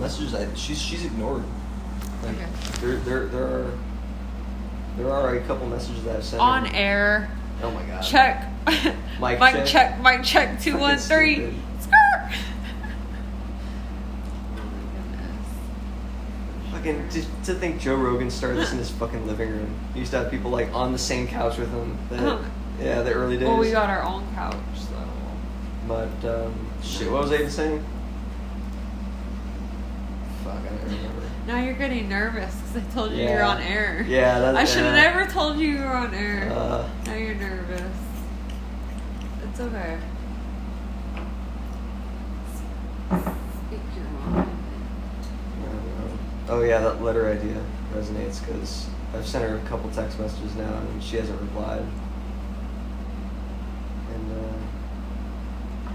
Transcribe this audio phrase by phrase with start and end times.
[0.00, 1.44] messages I she's she's ignored.
[2.22, 2.46] Like, Okay.
[2.80, 3.70] There there there are
[4.96, 6.42] there are a couple messages that I've sent.
[6.42, 6.74] On her.
[6.74, 7.30] air.
[7.62, 8.02] Oh my god.
[8.02, 8.46] Check.
[9.20, 9.66] Mic Mic check.
[9.66, 10.00] check.
[10.02, 10.60] Mic check.
[10.60, 11.36] Two one three.
[11.36, 11.80] Fucking one three.
[11.80, 11.82] stupid.
[11.82, 12.38] Skirt.
[14.56, 15.46] oh my goodness.
[16.72, 17.08] Fucking
[17.44, 19.78] to, to think Joe Rogan started this in his fucking living room.
[19.94, 21.96] He used to have people like on the same couch with him.
[22.08, 22.44] The, Uh-huh.
[22.80, 23.48] yeah, the early days.
[23.48, 24.94] Well, we got our own couch, so.
[25.88, 27.84] But um, shit, what was I even saying?
[30.50, 31.22] Fuck, I don't remember.
[31.46, 33.30] Now you're getting nervous because I told you Yeah.
[33.30, 34.04] you're on air.
[34.08, 34.58] Yeah, that's.
[34.58, 35.02] I should have yeah.
[35.02, 36.50] never told you you were on air.
[36.52, 37.96] Uh, now you're nervous.
[39.44, 39.98] It's okay.
[43.10, 44.50] Speak your mind.
[45.60, 46.18] I don't know.
[46.48, 47.62] Oh yeah, that letter idea
[47.94, 51.84] resonates because I've sent her a couple text messages now and she hasn't replied.
[54.14, 55.92] And uh,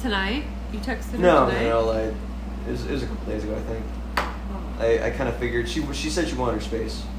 [0.00, 0.44] Tonight?
[0.72, 1.62] You texted her no, tonight?
[1.64, 2.14] no, no, like
[2.66, 3.84] it was, it was a couple days ago, I think.
[4.16, 4.76] Oh.
[4.80, 7.02] I, I kind of figured she she said she wanted her space.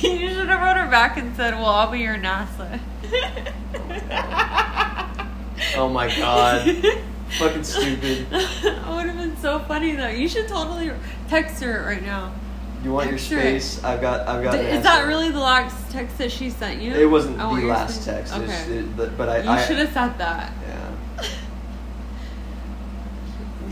[0.00, 2.80] You should have wrote her back and said, "Well, I'll be your NASA."
[5.76, 6.68] Oh my God.
[7.38, 8.28] Fucking stupid.
[8.30, 10.08] That would have been so funny though.
[10.08, 10.90] You should totally
[11.28, 12.32] text her right now.
[12.84, 13.60] You want your Text her it.
[13.62, 13.82] space?
[13.84, 14.56] I've got I've got.
[14.56, 16.92] Is that really the last text that she sent you?
[16.92, 18.34] It wasn't I the last text.
[18.34, 18.52] Okay.
[18.78, 20.52] it- but- but I you I, should have said that.
[20.66, 21.28] Yeah.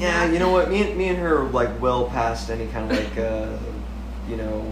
[0.02, 0.68] Yeah, you know what?
[0.68, 3.56] Me and me and her are like well past any kind of like uh,
[4.28, 4.64] you know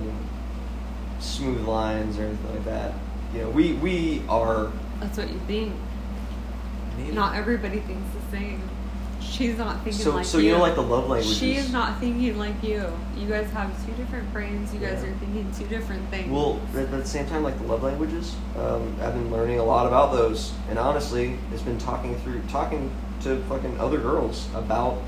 [1.21, 2.95] smooth lines or anything like that.
[3.33, 4.73] You know, we we are.
[4.99, 5.73] That's what you think.
[6.99, 7.13] Maybe.
[7.13, 8.69] Not everybody thinks the same.
[9.21, 10.49] She's not thinking so like so you.
[10.49, 11.39] you know like the love languages.
[11.39, 12.93] She is not thinking like you.
[13.17, 14.75] You guys have two different brains.
[14.75, 15.11] You guys Yeah.
[15.11, 16.29] are thinking two different things.
[16.29, 19.87] Well, at the same time, like the love languages, um, I've been learning a lot
[19.87, 22.91] about those, and honestly, it's been talking through talking
[23.23, 25.01] to fucking other girls about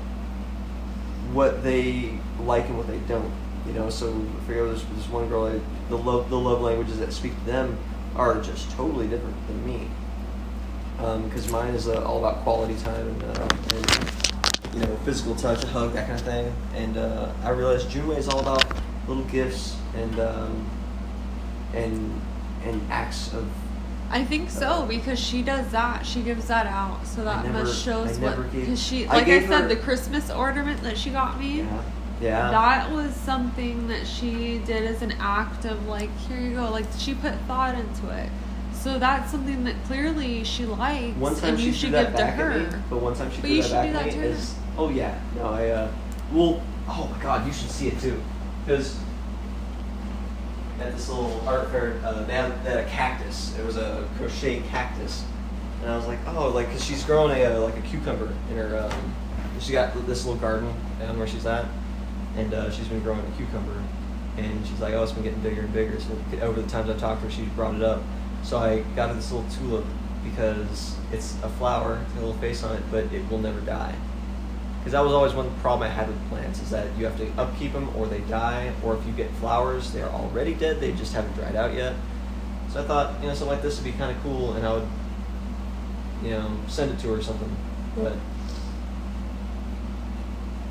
[1.33, 3.31] what they like and what they don't.
[3.67, 5.59] You know, so I figure there's this one girl, I,
[5.89, 7.77] the love the love languages that speak to them
[8.15, 9.87] are just totally different than me.
[10.97, 15.63] Because mine is uh, all about quality time and, uh, and you know physical touch,
[15.63, 16.53] a hug, that kind of thing.
[16.75, 18.65] And uh, I realized Junwei is all about
[19.07, 20.69] little gifts and um,
[21.73, 22.21] and
[22.63, 23.49] and acts of.
[24.11, 26.05] I think so because she does that.
[26.05, 28.51] She gives that out, so that never- must shows what.
[28.51, 31.59] Because she, like I, gave said, her- the Christmas ornament that she got me.
[31.61, 31.81] Yeah.
[32.21, 32.51] Yeah.
[32.51, 36.69] That was something that she did as an act of like, here you go.
[36.71, 38.29] Like she put thought into it.
[38.73, 42.59] So that's something that clearly she likes, One time and you should give to her.
[42.59, 44.23] me, but one time she But you that should do that me to her.
[44.25, 45.91] is oh yeah no I uh
[46.33, 48.21] well oh my god you should see it too
[48.65, 48.99] because
[50.79, 53.57] at this little art fair uh, had a cactus.
[53.57, 55.23] It was a crochet cactus.
[55.81, 58.57] And I was like oh like because she's growing a uh, like a cucumber in
[58.57, 59.13] her um,
[59.59, 61.65] she got this little garden down where she's at
[62.35, 63.83] and uh, she's been growing a cucumber.
[64.37, 65.99] And she's like oh it's been getting bigger and bigger.
[65.99, 68.01] So over the times I've talked to her she brought it up.
[68.43, 69.85] So I got her this little tulip
[70.23, 73.59] because it's a flower, it's got a little face on it, but it will never
[73.61, 73.95] die.
[74.83, 77.31] Because that was always one problem I had with plants is that you have to
[77.41, 80.91] upkeep them or they die, or if you get flowers, they are already dead, they
[80.91, 81.95] just haven't dried out yet.
[82.69, 84.73] So I thought, you know, something like this would be kind of cool, and I
[84.73, 84.87] would,
[86.21, 87.55] you know, send it to her or something.
[87.95, 88.17] But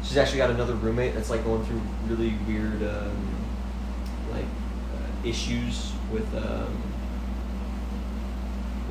[0.02, 3.16] she's actually got another roommate that's like going through really weird, um,
[4.30, 6.28] like, uh, issues with.
[6.36, 6.91] Um,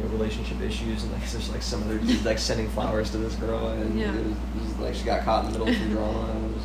[0.01, 3.17] you know, relationship issues and like there's like some other dude like sending flowers to
[3.17, 4.13] this girl and Yeah.
[4.13, 6.45] it, was, it was like she got caught in the middle of some drama and
[6.51, 6.63] it was,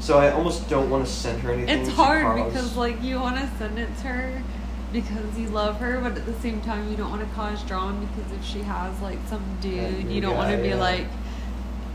[0.00, 1.80] so I almost don't want to send her anything.
[1.80, 4.42] It's hard cause- because like you want to send it to her
[4.92, 8.06] because you love her, but at the same time you don't want to cause drama
[8.06, 10.74] because if she has like some dude, new you don't want to be yeah.
[10.76, 11.06] like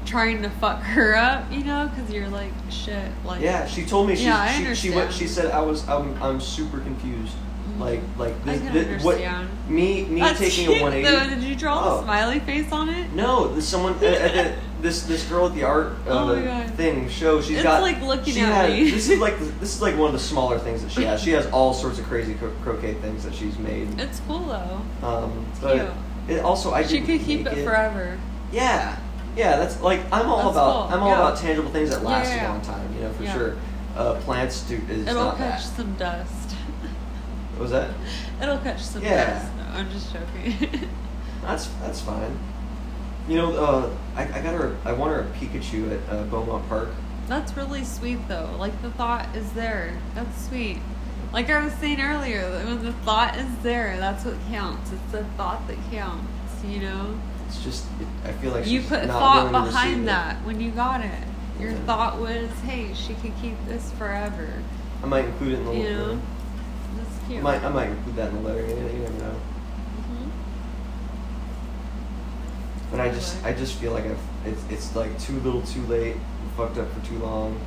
[0.06, 1.90] trying to fuck her up, you know?
[1.94, 3.09] Because you're like shit.
[3.26, 5.88] Like yeah, she told me she Yeah, I she, she went she said I was
[5.90, 7.34] I'm I'm super confused.
[7.80, 9.19] Like like I this, can this- what
[9.68, 11.03] me me That's taking cute, a 180.
[11.30, 11.36] Though.
[11.36, 12.00] Did you draw Oh.
[12.00, 13.12] a smiley face on it?
[13.13, 17.41] No, this someone uh, uh, this this girl at the art uh, Oh thing show.
[17.41, 18.90] She's It's got like looking she at had- me.
[18.91, 21.22] This is like this is like one of the smaller things that she has.
[21.22, 24.00] She has all sorts of crazy cro- crochet things that she's made.
[24.00, 24.82] It's cool though.
[25.08, 25.91] Um, but
[26.29, 28.17] it also I she could keep make it forever.
[28.52, 28.97] Yeah,
[29.35, 29.58] yeah.
[29.58, 31.16] That's like I'm all That's about cool, I'm all yeah.
[31.28, 32.96] about tangible things that last Yeah, yeah, a long time.
[32.96, 33.55] You know for sure.
[33.97, 35.76] Uh, plants do is It'll not catch that.
[35.78, 36.45] some dust.
[37.55, 37.91] What was that?
[38.41, 39.49] It'll catch some Yeah.
[39.57, 40.90] No, I'm just joking.
[41.41, 42.37] That's that's fine.
[43.29, 44.75] You know, uh, I, I got her.
[44.84, 46.90] I want her a Pikachu at uh, Beaumont Park.
[47.28, 48.55] That's really sweet though.
[48.57, 49.96] Like the thought is there.
[50.16, 50.79] That's sweet.
[51.31, 54.91] Like I was saying earlier, when the thought is there, that's what counts.
[54.91, 56.31] It's the thought that counts,
[56.66, 57.17] you know?
[57.47, 60.05] it's just it, I feel like you put thought willing to receive behind it.
[60.07, 61.23] that when you got it.
[61.59, 61.78] Your Yeah.
[61.85, 64.49] thought was, hey, she could keep this forever.
[65.03, 66.22] I might include it in the You know?
[67.28, 67.44] Cute.
[67.44, 68.62] might I might include that in the letter.
[68.62, 69.36] You, you never know.
[70.12, 70.30] Mhm.
[72.92, 76.18] But I just I just feel like I've it's it's like too little, too late.
[76.58, 77.60] Fucked up for too long.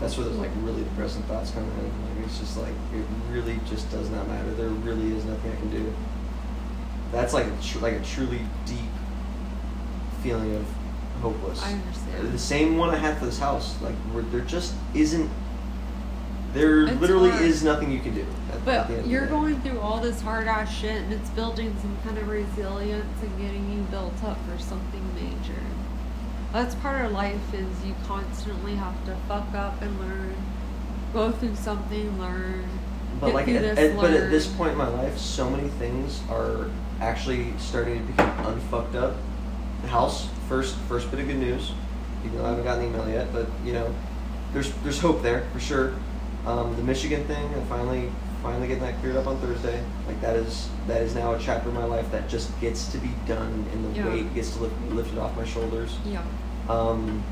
[0.00, 1.70] That's where those like really depressing thoughts come in.
[2.16, 4.50] Like it's just like it really just does not matter.
[4.54, 5.92] There really is nothing I can do.
[7.10, 8.78] That's like a tr- like a truly deep
[10.22, 10.66] feeling of
[11.18, 11.62] hopeless.
[11.62, 12.32] I understand.
[12.32, 13.80] The same one I had for this house.
[13.82, 15.30] Like where there just isn't.
[16.54, 17.44] There It's literally hard.
[17.44, 18.24] is nothing you can do.
[18.50, 21.76] at- at But the you're going through all this hard ass shit and it's building
[21.82, 25.60] some kind of resilience and getting you built up for something major.
[26.52, 30.34] That's part of life is you constantly have to fuck up and learn.
[31.12, 32.64] Go through something, learn.
[33.20, 36.20] But like, at, this, at- but at this point in my life, so many things
[36.30, 36.66] are
[37.00, 39.14] actually starting to become unfucked up.
[39.82, 41.72] The house, first, first bit of good news.
[42.24, 43.94] Even though I haven't gotten the email yet, but you know,
[44.52, 45.94] there's there's hope there for sure.
[46.46, 48.10] Um, the Michigan thing, I finally
[48.42, 49.82] finally getting that cleared up on Thursday.
[50.06, 52.98] Like that is that is now a chapter of my life that just gets to
[52.98, 54.08] be done, and the Yeah.
[54.08, 55.96] weight gets to lift, lifted off my shoulders.
[56.04, 56.22] Yeah.
[56.68, 57.22] Um,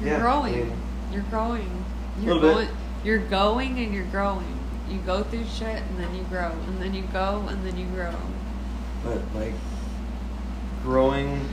[0.00, 0.52] You're Yeah, I growing.
[0.54, 0.72] mean-
[1.12, 1.84] you're growing.
[2.20, 2.68] You're Little bit.
[3.04, 4.58] you're going and you're growing.
[4.90, 6.50] You go through shit and then you grow.
[6.68, 8.14] And then you go and then you grow.
[9.02, 9.54] but like
[10.82, 11.48] growing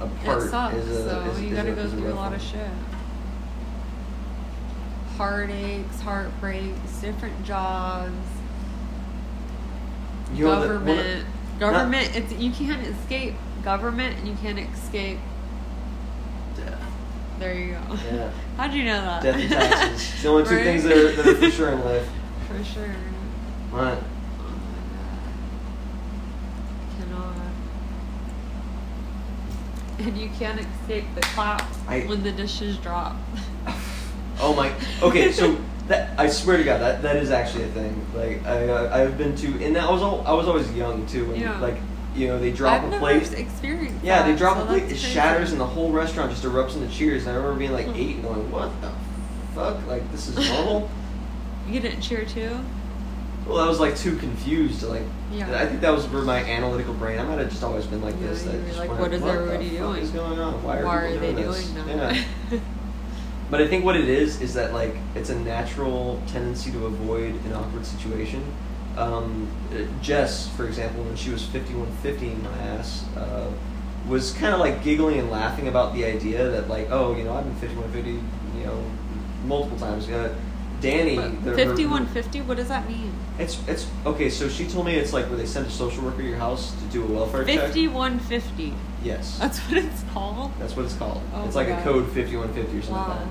[0.00, 2.16] apart it sucks, is a so is, you is gotta a, go through a rough
[2.16, 2.70] lot of shit.
[5.16, 8.12] Heartaches, heartbreaks, different jobs,
[10.34, 11.26] You that- one government.
[11.58, 15.18] government it's you can't escape government and you can't escape
[16.56, 16.80] death.
[17.38, 17.94] there you go.
[18.10, 18.30] Yeah.
[18.56, 19.22] How'd you know that?
[19.22, 20.22] Death and taxes.
[20.22, 20.64] the only two Right?
[20.64, 22.08] things that are, that are for sure in life.
[22.50, 22.94] For sure.
[23.70, 23.98] Right.
[24.38, 25.20] Oh my god.
[26.98, 27.36] Cannot.
[30.08, 33.16] And you can't escape the claps I- when the dishes drop.
[34.42, 34.72] Oh my.
[35.02, 35.58] Okay, so
[35.88, 38.06] that I swear to God, that that is actually a thing.
[38.14, 41.30] Like I uh, I've been to, and I was all, I was always young too.
[41.32, 41.60] And Yeah.
[41.60, 41.76] Like
[42.16, 43.32] you know they drop I've a never plate.
[43.34, 44.96] experienced Yeah, they drop so a plate, it crazy.
[45.12, 47.26] shatters, and the whole restaurant just erupts into cheers.
[47.26, 48.90] And I remember being like eight and going, "What the
[49.54, 49.86] fuck?
[49.86, 50.88] Like this is normal."
[51.70, 52.58] You didn't cheer too?
[53.46, 54.82] well, I was like too confused.
[54.82, 55.02] Like,
[55.32, 55.60] Yeah.
[55.60, 57.18] I think that was where my analytical brain.
[57.18, 58.44] I might have just always been like Yeah, this.
[58.44, 60.02] you that just like, what is the everybody doing?
[60.02, 60.62] is going on?
[60.62, 62.22] Why are, Why people are they this?" doing Yeah.
[63.50, 67.34] But I think what it is is that like it's a natural tendency to avoid
[67.46, 68.44] an awkward situation.
[68.96, 69.48] Um,
[70.02, 73.50] Jess, for example, when she was 5150 my ass, uh,
[74.08, 77.34] was kind of like giggling and laughing about the idea that like, oh, you know,
[77.34, 78.10] I've been 5150,
[78.58, 78.84] you know,
[79.46, 80.08] multiple times.
[80.08, 80.32] Uh,
[80.80, 83.12] Danny, the- Fifty one fifty, what does that mean?
[83.38, 84.30] It's it's okay.
[84.30, 86.72] So she told me it's like where they send a social worker to your house
[86.72, 87.60] to do a welfare check.
[87.60, 88.74] Fifty one fifty.
[89.02, 90.52] Yes, That's what it's called?
[90.58, 91.22] that's what it's called.
[91.34, 93.28] Oh it's like a code 5150 or something like that.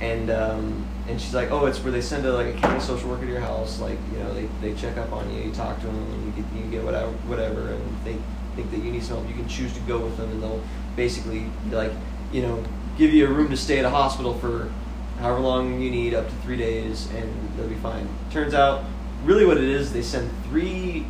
[0.00, 3.08] And um, and she's like, oh, it's where they send a like a county social
[3.08, 3.80] worker to your house.
[3.80, 6.42] Like you know, they, they check up on you, you talk to them, and you
[6.42, 8.16] get you get whatever whatever, and they
[8.54, 9.28] think that you need some help.
[9.28, 10.62] You can choose to go with them, and they'll
[10.94, 11.92] basically like
[12.32, 12.62] you know
[12.98, 14.70] give you a room to stay at a hospital for
[15.18, 18.08] however long you need, up to three days, and they'll be fine.
[18.30, 18.84] Turns out,
[19.24, 21.06] really, what it is, they send three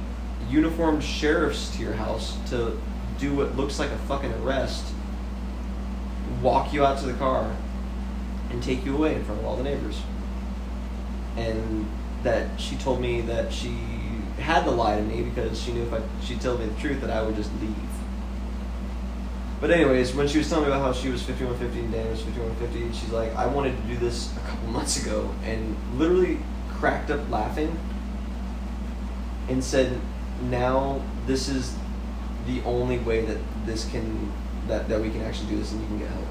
[0.49, 2.81] uniformed sheriffs to your house to
[3.19, 4.87] do what looks like a fucking arrest,
[6.41, 7.55] walk you out to the car,
[8.51, 10.01] and take you away in front of all the neighbors.
[11.37, 11.87] And
[12.23, 13.77] that she told me that she
[14.39, 17.01] had to lie to me because she knew if I, she told me the truth
[17.01, 17.75] that I would just leave.
[19.61, 22.23] But anyways, when she was telling me about how she was 5150 and Dan was
[22.23, 26.39] 5150, she's like, I wanted to do this a couple months ago, and literally
[26.71, 27.77] cracked up laughing
[29.49, 30.01] and said,
[30.43, 31.75] now this is
[32.47, 34.33] the only way that this can
[34.69, 36.27] that, that we can actually do this and you can get help.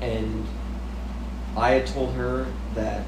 [0.00, 0.46] And
[1.56, 3.04] I had told her that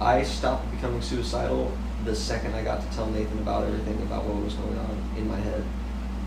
[0.00, 1.72] I stopped becoming suicidal
[2.04, 5.28] the second I got to tell Nathan about everything about what was going on in
[5.28, 5.64] my head,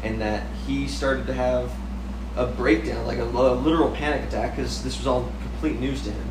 [0.03, 1.71] and that he started to have
[2.35, 6.11] a breakdown, like a, a literal panic attack, because this was all complete news to
[6.11, 6.29] him.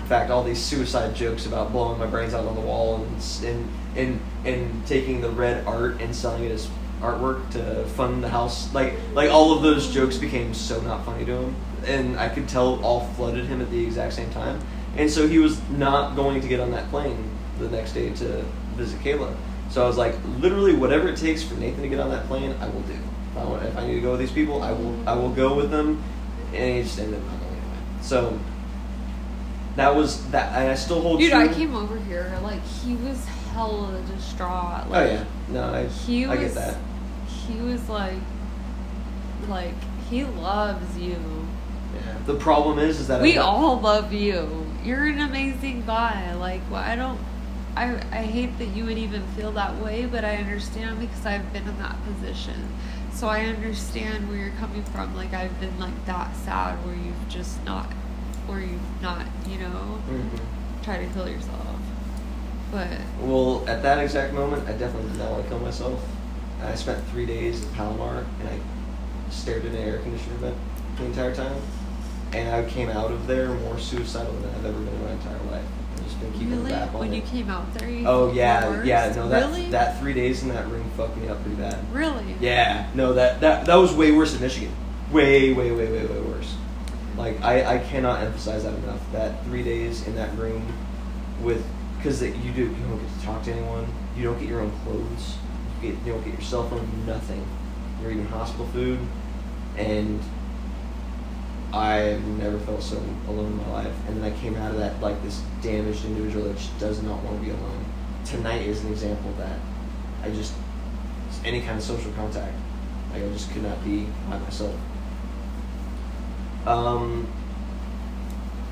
[0.00, 3.44] In fact, all these suicide jokes about blowing my brains out on the wall and
[3.44, 6.68] and and and taking the red art and selling it as
[7.00, 11.24] artwork to fund the house, like like all of those jokes became so not funny
[11.24, 11.56] to him,
[11.86, 14.60] and I could tell all flooded him at the exact same time,
[14.96, 18.44] and so he was not going to get on that plane the next day to
[18.76, 19.34] visit Kayla.
[19.70, 22.54] So I was like, literally, whatever it takes for Nathan to get on that plane,
[22.60, 22.92] I will do.
[22.92, 24.96] If I, want, if I need to go with these people, I will.
[25.08, 26.02] I will go with them,
[26.54, 27.78] and he just ended up not going anyway.
[28.00, 28.38] So
[29.76, 31.40] that was that, and I still hold Dude, true.
[31.40, 34.84] I came over here like he was hella distraught.
[34.86, 36.38] Oh Like, yeah, no, I, He I was.
[36.40, 36.78] get that.
[37.28, 38.18] He was like,
[39.48, 39.74] like
[40.08, 41.16] he loves you.
[41.94, 42.16] Yeah.
[42.26, 44.66] The problem is, is that We all love you.
[44.84, 46.34] You're an amazing guy.
[46.34, 47.18] Like, well, I don't.
[47.76, 51.52] I, I hate that you would even feel that way, but I understand because I've
[51.52, 52.72] been in that position.
[53.12, 55.14] So I understand where you're coming from.
[55.14, 57.86] Like I've been like that sad where you've just not,
[58.46, 60.40] where you've not, you know, Mhm.
[60.82, 61.66] try to kill yourself.
[62.72, 62.88] But
[63.20, 66.00] Well, at that exact moment, I definitely did not want to kill myself.
[66.62, 68.58] I spent three days in Palomar, and I
[69.30, 70.56] stared at an air conditioner vent
[70.96, 71.56] the entire time.
[72.32, 75.38] And I came out of there more suicidal than I've ever been in my entire
[75.50, 75.64] life.
[76.20, 77.16] Been keeping really, back on when it.
[77.16, 78.86] you came out there, you oh yeah, worse?
[78.86, 79.12] yeah.
[79.14, 81.78] No, that really, that three days in that room fucked me up pretty bad.
[81.92, 84.74] really, Yeah, no, that that that was way worse in Michigan.
[85.12, 86.56] Way, way, way, way, way worse.
[87.16, 89.00] Like I, I cannot emphasize that enough.
[89.12, 90.66] That three days in that room
[91.42, 91.64] with
[91.98, 93.86] because you do you don't get to talk to anyone.
[94.16, 95.36] You don't get your own clothes.
[95.82, 96.88] You, get, you don't get your cell phone.
[97.06, 97.46] Nothing.
[98.00, 98.98] You're eating hospital food,
[99.76, 100.20] and
[101.72, 102.96] I've never felt so
[103.28, 103.94] alone in my life.
[104.06, 107.22] And then I came out of that like this damaged individual that just does not
[107.22, 107.84] want to be alone.
[108.24, 109.58] Tonight is an example of that.
[110.22, 110.52] I just
[111.44, 112.54] any kind of social contact.
[113.12, 114.74] Like I just could not be by myself.
[116.66, 117.28] Um,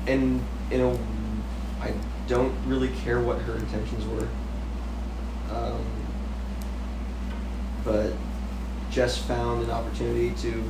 [0.07, 0.99] and you know,
[1.81, 1.93] I
[2.27, 4.27] don't really care what her intentions were.
[5.51, 5.85] Um,
[7.83, 8.13] but
[8.89, 10.63] Jess found an opportunity to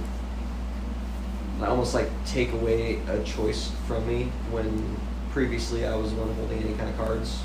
[1.63, 4.97] almost like take away a choice from me when
[5.31, 7.43] previously I was the one holding any kind of cards,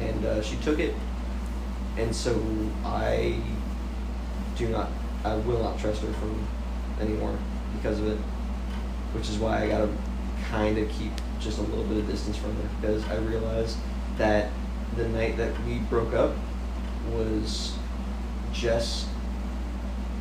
[0.00, 0.94] and uh, she took it,
[1.96, 2.40] and so
[2.84, 3.40] I
[4.56, 4.90] do not,
[5.24, 6.46] I will not trust her from
[7.00, 7.36] anymore
[7.76, 8.18] because of it,
[9.12, 9.88] which is why I gotta
[10.50, 13.76] kind of keep just a little bit of distance from her because I realized
[14.18, 14.50] that
[14.96, 16.36] the night that we broke up
[17.10, 17.74] was
[18.52, 19.06] just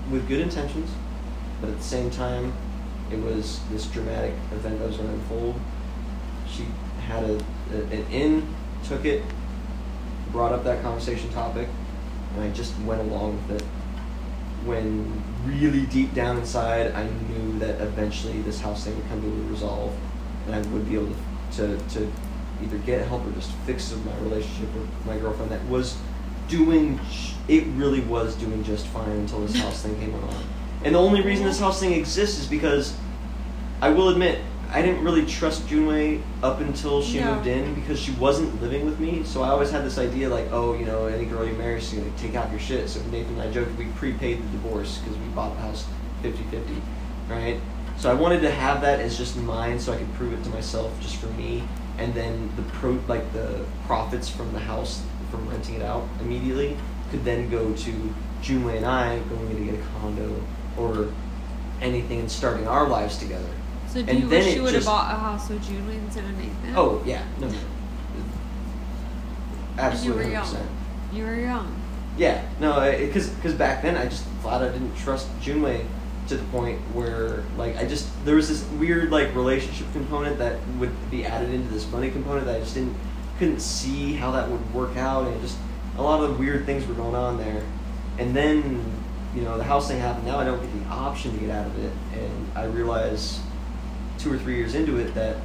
[0.09, 0.89] with good intentions,
[1.59, 2.53] but at the same time,
[3.11, 5.59] it was this dramatic event that was going to unfold.
[6.49, 6.65] She
[7.07, 7.35] had a,
[7.73, 9.23] a an in, took it,
[10.31, 11.67] brought up that conversation topic,
[12.33, 13.67] and I just went along with it.
[14.65, 19.27] When really deep down inside, I knew that eventually this house thing would come to
[19.27, 19.95] a resolve,
[20.45, 21.15] and I would be able
[21.53, 22.11] to, to, to
[22.63, 25.97] either get help or just fix my relationship with my girlfriend that was
[26.47, 26.99] doing,
[27.47, 30.43] it really was doing just fine until this house thing came along.
[30.83, 32.95] And the only reason this house thing exists is because
[33.81, 34.39] I will admit
[34.73, 37.35] I didn't really trust Junwei up until she Yeah.
[37.35, 39.21] moved in because she wasn't living with me.
[39.25, 41.89] So I always had this idea like, oh, you know, any girl you marry is
[41.89, 42.89] gonna take out your shit.
[42.89, 45.85] So Nathan and I joked we prepaid the divorce because we bought the house
[46.23, 46.81] 50-50,
[47.29, 47.59] right?
[47.97, 50.49] So I wanted to have that as just mine so I could prove it to
[50.51, 51.63] myself just for me.
[51.97, 56.77] And then the pro like the profits from the house from renting it out immediately
[57.11, 60.33] could then go to Junwei and I going to get a condo
[60.81, 61.07] or
[61.81, 63.49] anything and starting our lives together.
[63.87, 66.23] So do And you then wish you would have bought a house with Julie instead
[66.25, 66.73] of Nathan?
[66.75, 67.57] Oh yeah, no, no.
[69.77, 70.53] absolutely, And you were 100%.
[70.53, 70.67] young.
[71.13, 71.75] You were young.
[72.17, 75.85] Yeah, no, uh, because because back then I just flat out didn't trust Junwei
[76.27, 80.59] to the point where like I just there was this weird like relationship component that
[80.77, 82.95] would be added into this money component that I just didn't
[83.39, 85.57] couldn't see how that would work out and just
[85.97, 87.63] a lot of weird things were going on there,
[88.19, 88.83] and then
[89.35, 90.25] you know the house thing happened.
[90.25, 93.39] Now I don't get the option to get out of it, and I realize
[94.17, 95.37] two or three years into it that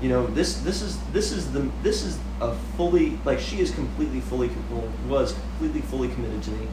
[0.00, 3.70] you know this this is this is the this is a fully like she is
[3.72, 6.68] completely fully well, was completely fully committed to me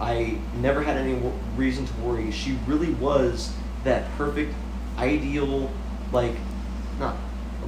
[0.00, 3.52] i never had any wo- reason to worry she really was
[3.84, 4.54] that perfect
[4.98, 5.70] ideal
[6.12, 6.34] like
[6.98, 7.16] not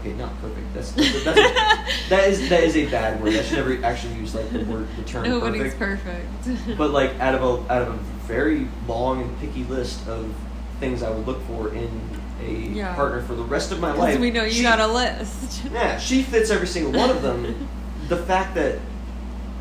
[0.00, 3.56] okay not perfect that's, that's, that's that is that is a bad word i should
[3.56, 6.04] never actually use like the word the term Nobody's perfect
[6.44, 6.76] perfect.
[6.78, 10.32] but like out of a out of a very long and picky list of
[10.78, 11.90] things I would look for in
[12.42, 12.94] a Yeah.
[12.94, 14.18] partner for the rest of my life.
[14.18, 15.62] we know you she- got a list.
[15.72, 17.68] Yeah, she fits every single one of them.
[18.08, 18.78] the fact that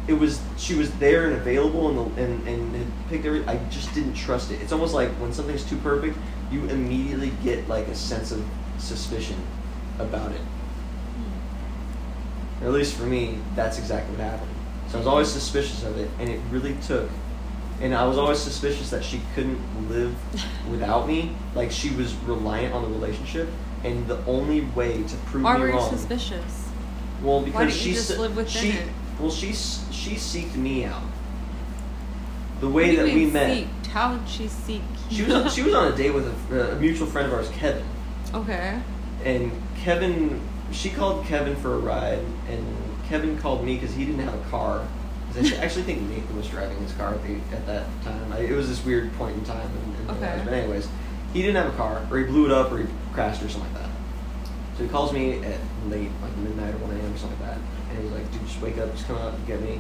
[0.08, 3.58] it was she was there and available and the, and and had picked every I
[3.69, 4.62] just didn't trust it.
[4.62, 6.17] It's almost like when something's too perfect,
[6.51, 8.43] you immediately get like a sense of
[8.77, 9.36] suspicion
[10.00, 10.41] about it.
[12.62, 14.51] Or at least for me, that's exactly what happened.
[14.89, 17.10] So I was always suspicious of it, and it really took.
[17.82, 20.15] And I was always suspicious that she couldn't live
[20.72, 21.36] without me.
[21.56, 23.48] Like she was reliant on the relationship,
[23.84, 25.89] and the only way to prove Why me were you wrong.
[25.89, 26.68] suspicious?
[27.22, 28.89] Well, because Why didn't she you just live within she, it?
[29.20, 31.03] Well, she she seeked me out.
[32.60, 33.88] The way that we met, Seeked?
[33.88, 34.82] How did she seek?
[35.10, 37.50] she was on, she was on a date with a, a mutual friend of ours,
[37.50, 37.86] Kevin.
[38.34, 38.82] okay.
[39.24, 39.51] and
[39.84, 42.66] Kevin she called Kevin for a ride, and
[43.08, 44.88] Kevin called me because he didn't have a car.
[45.36, 48.34] I actually think Nathan was driving his car at, the, at that time.
[48.34, 49.70] I, it was this weird point in time.
[49.70, 50.42] In, in Okay.
[50.44, 50.88] But anyways,
[51.34, 53.74] he didn't have a car, or he blew it up, or he crashed, or something
[53.74, 53.90] like that.
[54.78, 57.14] So he calls me at late, like midnight or 1 a.m.
[57.14, 57.60] or something like that,
[57.92, 59.80] and he's like, "Dude, just wake up, just come out and get me."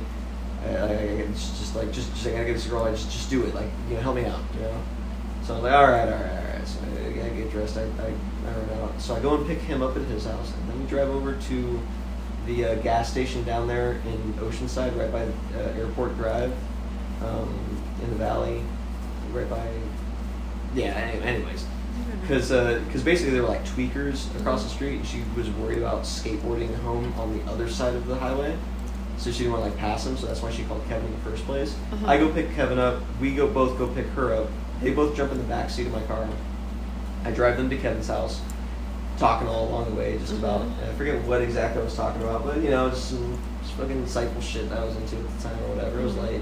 [0.63, 0.93] I, I, I,
[1.29, 2.83] it's just like, just, just I gotta get this girl.
[2.83, 3.55] I just, just do it.
[3.55, 4.41] Like, you know, help me out.
[4.55, 4.83] You know.
[5.43, 6.48] So I'm like, all right, all right, all right.
[6.69, 7.77] So I, I get dressed.
[7.77, 8.13] I, I,
[8.47, 9.01] I run out.
[9.01, 11.33] So I go and pick him up at his house, and then we drive over
[11.35, 11.79] to
[12.45, 15.23] the uh, gas station down there in Oceanside, right by
[15.57, 16.51] uh, Airport Drive,
[17.23, 18.63] um, in the valley,
[19.31, 19.67] right by.
[20.75, 20.91] Yeah.
[20.93, 21.65] Anyways,
[22.21, 22.49] because
[22.85, 24.97] because basically they were like tweakers across the street.
[24.97, 28.55] and She was worried about skateboarding home on the other side of the highway,
[29.17, 30.15] so she didn't want to like pass him.
[30.17, 31.75] So that's why she called Kevin in the first place.
[31.91, 32.07] Uh-huh.
[32.07, 33.01] I go pick Kevin up.
[33.19, 34.47] We go both go pick her up.
[34.81, 36.27] They both jump in the back seat of my car.
[37.25, 38.41] I drive them to Kevin's house,
[39.17, 40.61] talking all along the way, just about.
[40.61, 40.89] Mhm.
[40.89, 44.03] I forget what exactly I was talking about, but you know, just some just fucking
[44.03, 45.99] insightful shit that I was into at the time or whatever.
[45.99, 46.23] It was Mhm.
[46.23, 46.41] late.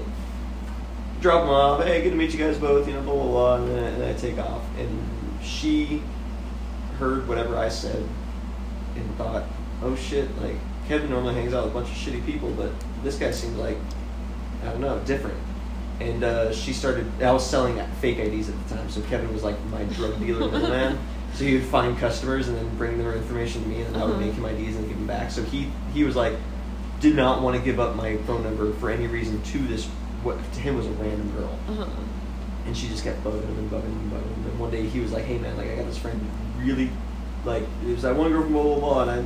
[1.20, 1.82] Drop them off.
[1.84, 2.86] Hey, good to meet you guys both.
[2.86, 4.62] You know, blah blah blah, and then, and then I take off.
[4.78, 4.88] And
[5.42, 6.02] she
[7.00, 8.02] heard whatever I said
[8.96, 9.44] and thought,
[9.82, 10.56] oh shit, like
[10.88, 12.70] Kevin normally hangs out with a bunch of shitty people, but
[13.02, 13.76] this guy seemed like
[14.64, 15.36] I don't know, different.
[16.00, 17.06] And uh, she started.
[17.22, 20.40] I was selling fake IDs at the time, so Kevin was like my drug dealer
[20.50, 20.98] middleman.
[21.34, 24.12] So he would find customers and then bring their information to me, and I would
[24.12, 24.20] Uh-huh.
[24.20, 25.30] make him IDs and give them back.
[25.30, 26.34] So he he was like,
[27.00, 29.86] did not want to give up my phone number for any reason to this.
[30.22, 31.86] What to him was a random girl, Uh-huh.
[32.66, 34.50] and she just kept bugging him and bugging him and bugging him.
[34.50, 36.20] And one day he was like, "Hey man, like I got this friend
[36.58, 36.90] really,
[37.44, 39.24] like it was that one girl from blah blah blah." And I,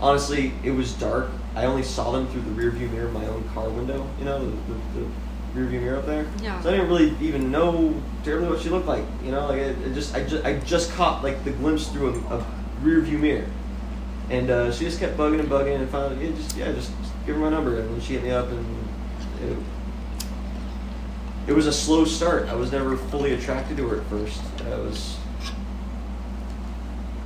[0.00, 1.30] honestly, it was dark.
[1.56, 4.06] I only saw them through the rear view mirror of my own car window.
[4.18, 5.06] You know, the, the, the
[5.54, 6.26] rear view mirror up there.
[6.42, 6.60] Yeah.
[6.60, 7.94] So I didn't really even know
[8.24, 9.04] terribly what she looked like.
[9.24, 12.14] You know, like it, it just I just I just caught like the glimpse through
[12.28, 12.46] a, a
[12.82, 13.46] rear view mirror.
[14.30, 17.12] And uh, she just kept bugging and bugging, and finally, yeah, just yeah, just, just
[17.26, 17.78] give her my number.
[17.78, 18.88] And then she hit me up, and
[19.42, 19.58] it,
[21.48, 22.48] it was a slow start.
[22.48, 24.40] I was never fully attracted to her at first.
[24.64, 25.18] I was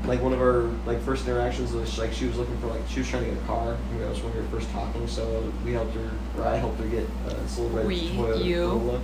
[0.09, 3.01] like one of our like first interactions was like she was looking for like she
[3.01, 3.77] was trying to get a car.
[3.93, 6.57] You know, that was when we were first talking, so we helped her, or I
[6.57, 8.09] helped her get uh, this little red We?
[8.11, 8.67] Toyota You?
[8.69, 9.01] Corolla.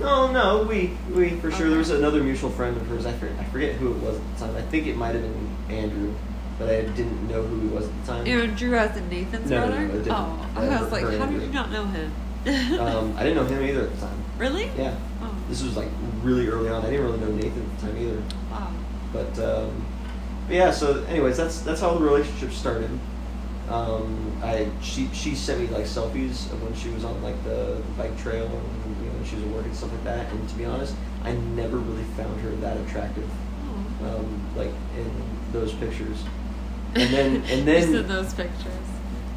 [0.00, 1.68] No, no, we, we for sure.
[1.68, 3.06] There was another mutual friend of hers.
[3.06, 4.56] I forget, I forget who it was at the time.
[4.56, 6.12] I think it might have been Andrew,
[6.58, 8.26] but I didn't know who he was at the time.
[8.26, 9.86] Andrew as in Nathan's No, no, brother?
[9.86, 10.10] no, it didn't.
[10.12, 12.12] oh, Uh, I was like, how did you not know him?
[12.80, 14.24] um, I didn't know him either at the time.
[14.38, 14.68] really?
[14.76, 15.88] Yeah, Oh, this was like
[16.24, 16.84] really early on.
[16.84, 18.22] I didn't really know Nathan at the time either.
[18.50, 18.72] wow.
[19.12, 19.86] But, um,
[20.46, 22.90] but yeah, so anyways, that's that's how the relationship started.
[23.70, 27.80] Um, I she she sent me like selfies of when she was on like the
[27.96, 30.30] bike trail and you know when she was at work and stuff like that.
[30.30, 33.28] And to be honest, I never really found her that attractive,
[34.02, 34.16] Oh.
[34.18, 35.10] um, like in
[35.52, 36.18] those pictures.
[36.96, 38.70] And then and then those pictures.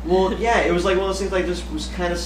[0.06, 1.34] well, yeah, it was like one of those things.
[1.34, 2.20] I just was kind of,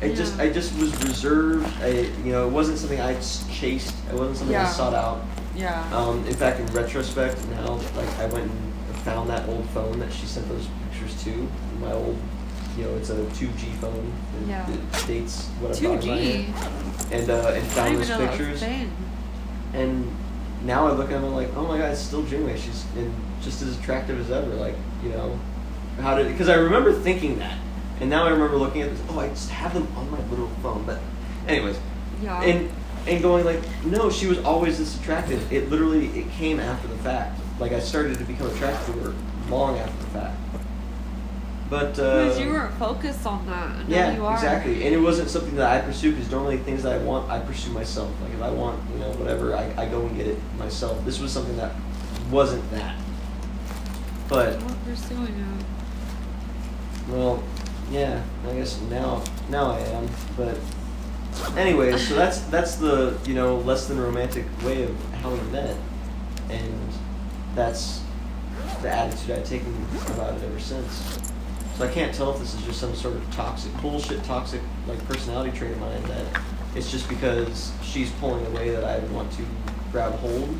[0.00, 1.64] I just, I just was reserved.
[1.80, 1.88] I,
[2.24, 3.14] you know, it wasn't something I
[3.52, 3.94] chased.
[4.10, 5.20] It wasn't something I sought out.
[5.54, 5.96] Yeah.
[5.96, 10.12] Um, in fact, in retrospect, now, like I went and found that old phone that
[10.12, 11.48] she sent those pictures to.
[11.80, 12.16] My old,
[12.76, 14.12] you know, it's a 2G phone.
[14.42, 14.70] It, Yeah.
[14.70, 16.46] it dates what I Two G.
[17.12, 18.62] And uh, and found those even know that was a pictures.
[19.74, 20.10] And
[20.64, 22.56] now I look at them and I'm like, oh my god, it's still Junwei.
[22.56, 23.12] She's and
[23.42, 24.54] just as attractive as ever.
[24.54, 25.38] Like, you know,
[26.00, 26.28] how did?
[26.28, 27.58] Because I remember thinking that,
[28.00, 29.00] and now I remember looking at this.
[29.10, 30.84] Oh, I just have them on my little phone.
[30.84, 31.00] But,
[31.48, 31.78] anyways,
[32.22, 32.42] Yeah.
[32.42, 32.70] and
[33.06, 35.52] and going like, no, she was always this attractive.
[35.52, 37.38] It literally it came after the fact.
[37.58, 39.14] Like I started to become attracted to her
[39.48, 40.38] long after the fact.
[41.72, 43.88] But uh, because you weren't focused on that.
[43.88, 44.34] yeah, you are.
[44.34, 44.84] exactly.
[44.84, 47.70] And it wasn't something that I pursue because normally things that I want, I pursue
[47.70, 48.10] myself.
[48.20, 51.02] Like if I want, you know, whatever, I, I go and get it myself.
[51.06, 51.72] This was something that
[52.30, 52.94] wasn't that.
[54.28, 57.10] But I'm not pursuing it.
[57.10, 57.42] well,
[57.90, 60.08] yeah, I guess now now I am.
[60.36, 60.58] But
[61.56, 65.76] anyways, so that's that's the you know less than romantic way of how we met,
[66.50, 66.88] and
[67.54, 68.02] that's
[68.82, 71.18] the attitude I've taken about it ever since.
[71.76, 75.02] So I can't tell if this is just some sort of toxic bullshit, toxic like
[75.08, 76.42] personality trait of mine that
[76.74, 79.44] it's just because she's pulling away that I want to
[79.90, 80.54] grab hold.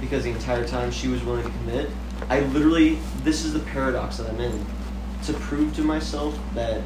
[0.00, 1.90] Because the entire time she was willing to commit,
[2.28, 4.66] I literally this is the paradox that I'm in.
[5.24, 6.80] To prove to myself that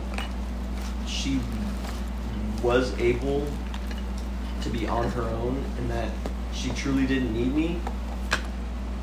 [1.06, 1.38] she
[2.62, 3.46] was able
[4.62, 6.08] to be on her own and that
[6.52, 7.80] she truly didn't need me,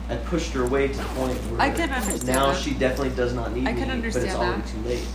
[0.09, 2.61] I pushed her away to the point where I can understand now that.
[2.61, 4.69] she definitely does not need I me, can but it's understand already that.
[4.71, 5.07] too late.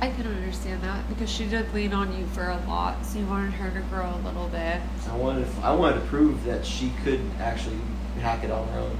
[0.00, 3.26] I can understand that because she did lean on you for a lot, so you
[3.26, 4.80] wanted her to grow a little bit.
[5.08, 7.78] I wanted to, I wanted to prove that she could actually
[8.20, 8.96] hack it on her own.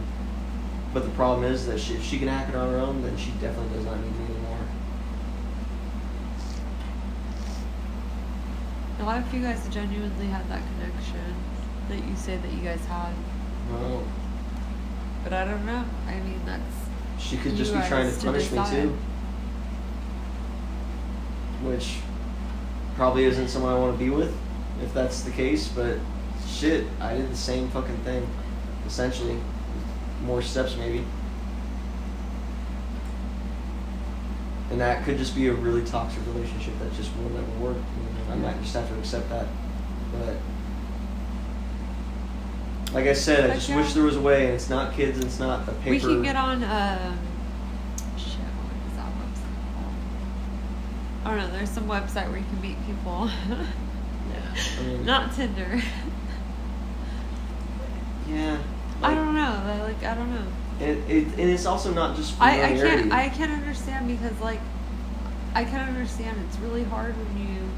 [0.94, 3.16] But the problem is that she, if she can hack it on her own, then
[3.16, 4.59] she definitely does not need me anymore.
[9.02, 11.34] A lot of you guys genuinely had that connection
[11.88, 13.12] that you say that you guys had.
[13.68, 14.04] Well,
[15.24, 15.84] But I don't know.
[16.06, 16.62] I mean, that's
[17.18, 18.96] she could just be trying to to punish me too.
[21.64, 21.98] Which
[22.94, 24.32] probably isn't someone I want to be with,
[24.80, 25.66] if that's the case.
[25.66, 25.98] But
[26.46, 28.24] shit, I did the same fucking thing,
[28.86, 29.36] essentially.
[30.24, 31.04] More steps maybe.
[34.70, 37.76] And that could just be a really toxic relationship that just will never work.
[37.76, 39.46] You know, I might just have to accept that.
[40.12, 40.37] But
[42.94, 45.26] like I said, I just wish there was a way, and it's not kids, and
[45.26, 45.90] it's not a paper.
[45.90, 46.62] we can get on.
[46.62, 47.18] Um,
[48.16, 49.94] shit, what is that website called?
[51.24, 51.56] I don't know.
[51.56, 53.30] There's some website where you can meet people.
[54.32, 55.82] Yeah, I mean, Not Tinder.
[58.28, 58.58] Yeah.
[59.02, 59.85] I don't know.
[59.85, 60.46] Like I don't know.
[60.80, 64.61] It, it, and it's also not just I, I can't I can't understand because like
[65.54, 67.68] I can understand it's really hard when you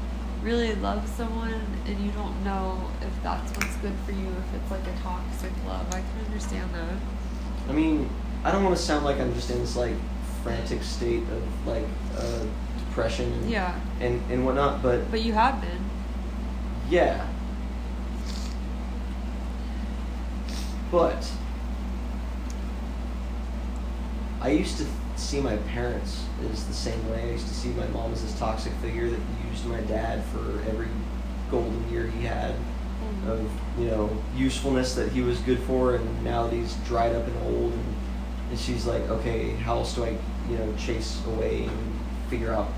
[0.45, 4.71] really love someone and you don't know if that's what's good for you if it's
[4.71, 5.87] like a toxic love.
[5.89, 6.93] I can understand that.
[7.67, 8.07] I mean,
[8.43, 9.95] I don't want to sound like I'm just in this like
[10.43, 11.83] frantic state of like
[12.15, 12.45] uh,
[12.77, 13.79] depression and, yeah.
[13.99, 15.83] and and whatnot, but but you have been.
[16.91, 17.27] Yeah.
[20.91, 21.27] But
[24.39, 27.23] I used to see my parents is the same way.
[27.23, 30.61] I used to see my mom as this toxic figure that used my dad for
[30.69, 30.87] every
[31.49, 33.29] golden year he had mm-hmm.
[33.29, 37.25] of you know usefulness that he was good for, and now that he's dried up
[37.25, 37.95] and old, and,
[38.49, 40.17] and she's like, okay, how else do I
[40.49, 41.99] you know chase away and
[42.29, 42.69] figure out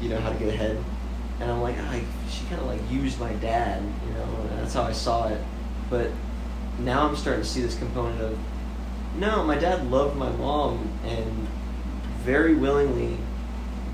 [0.00, 0.82] you know how to get ahead?
[1.40, 4.74] And I'm like, I, she kind of like used my dad, you know, and that's
[4.74, 5.40] how I saw it.
[5.90, 6.10] But
[6.78, 8.38] now I'm starting to see this component of,
[9.16, 11.48] no, my dad loved my mom and
[12.24, 13.18] very willingly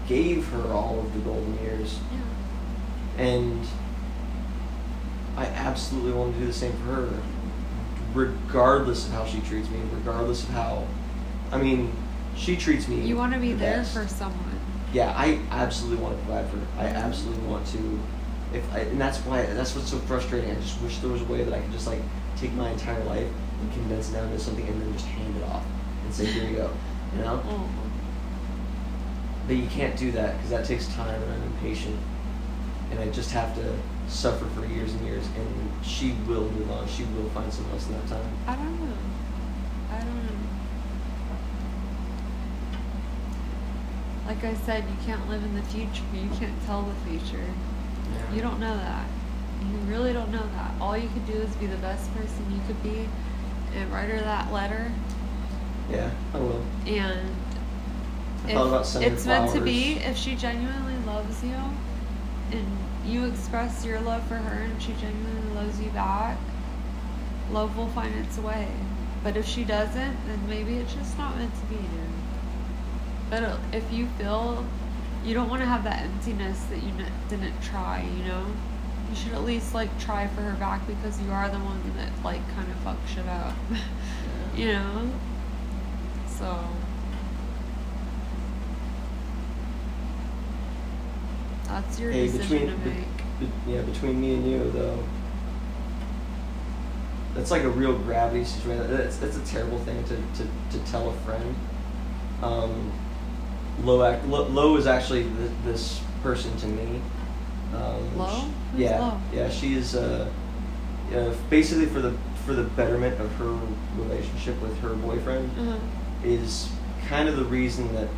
[0.08, 3.66] gave her all of the golden years yeah and
[5.36, 7.08] I absolutely want to do the same for her,
[8.12, 10.86] regardless of how she treats me, regardless of how.
[11.50, 11.92] I mean,
[12.36, 13.00] she treats me.
[13.00, 13.94] you want to be the there best.
[13.94, 14.60] for someone
[14.92, 16.66] Yeah, I absolutely want to provide for her.
[16.78, 18.00] I absolutely want to.
[18.52, 20.50] If I, and that's why that's what's so frustrating.
[20.50, 22.00] I just wish there was a way that I could just like
[22.36, 23.28] take my entire life
[23.60, 25.64] and condense it down into something and then just hand it off
[26.04, 26.70] and say, "Here you go,"
[27.16, 27.42] you know.
[27.46, 27.68] Oh,
[29.50, 31.98] But you can't do that because that takes time and I'm impatient.
[32.92, 35.26] And I just have to suffer for years and years.
[35.26, 36.86] And she will move on.
[36.86, 38.32] She will find someone else in that time.
[38.46, 38.96] I don't know
[39.90, 40.38] I don't know
[44.28, 48.34] like I said you can't live in the future you can't tell the future Yeah.
[48.36, 49.08] You don't know that.
[49.62, 50.80] You really don't know that.
[50.80, 53.08] All you could do is be the best person you could be
[53.74, 54.92] and write her that letter.
[55.90, 56.62] Yeah, I will.
[56.86, 57.34] And
[58.44, 61.57] I if thought about sending it's meant to be, if she genuinely loves you
[62.53, 62.66] and
[63.07, 66.38] you express your love for her and she genuinely loves you back,
[67.50, 68.68] love will find its way.
[69.22, 71.87] But if she doesn't, then maybe it's just not meant to be, dude.
[73.29, 74.64] But uh, if you feel
[75.24, 78.46] you don't want to have that emptiness that you n- didn't try, you know?
[79.11, 82.24] You should at least like try for her back because you are the one that
[82.24, 83.55] like kind of fucked shit up.
[84.57, 85.11] you know?
[86.26, 86.66] So
[91.70, 93.06] that's your Hey, decision between to make.
[93.66, 94.98] be- yeah, between me and you though,
[97.35, 98.90] that's like a real gravity situation.
[98.90, 101.54] That's that's a terrible thing to, to, to tell a friend.
[102.42, 102.92] Um,
[103.85, 107.00] Lo, ac- Lo, Lo is actually th- this person to me.
[107.74, 108.26] Um, Lo?
[108.26, 109.20] sh- Who's yeah, Lo?
[109.33, 109.48] yeah.
[109.48, 110.28] She is uh,
[111.14, 112.12] uh, basically for the
[112.44, 113.56] for the betterment of her
[114.02, 115.76] relationship with her boyfriend Uh-huh.
[116.24, 116.68] is
[117.09, 118.09] kind of the reason that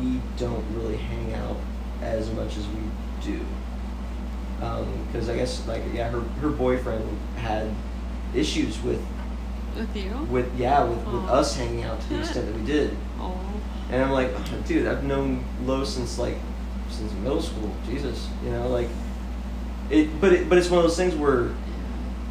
[0.00, 1.56] we don't really hang out
[2.02, 2.82] as much as we
[3.22, 3.40] do.
[4.60, 7.04] Um, because I guess like yeah, her her boyfriend
[7.36, 7.68] had
[8.34, 9.04] issues with
[9.76, 10.10] With you?
[10.30, 12.96] with yeah with, with us hanging out to the extent that we did.
[13.20, 13.38] oh.
[13.90, 16.36] And I'm like, "Oh, dude, I've known Lo since like
[16.88, 17.74] since middle school.
[17.86, 18.88] Jesus, you know, like
[19.90, 20.20] it.
[20.20, 21.50] But it, but it's one of those things where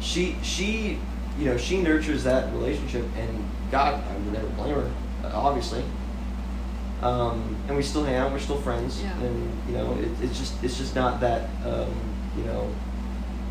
[0.00, 0.98] she she
[1.38, 4.90] you know she nurtures that relationship, and God, I would never blame her,
[5.24, 5.84] obviously.
[7.02, 8.30] Um, and we still hang out.
[8.32, 9.12] We're still friends, Yeah.
[9.20, 11.90] and you know, it, it's just it's just not that um,
[12.36, 12.70] you know,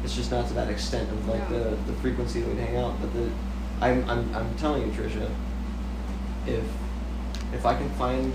[0.03, 1.57] it's just not to that extent of like Yeah.
[1.59, 2.99] the the frequency that we hang out.
[3.01, 3.29] But the
[3.81, 5.29] I'm I'm I'm telling you, Trisha,
[6.47, 6.63] if
[7.53, 8.33] if I can find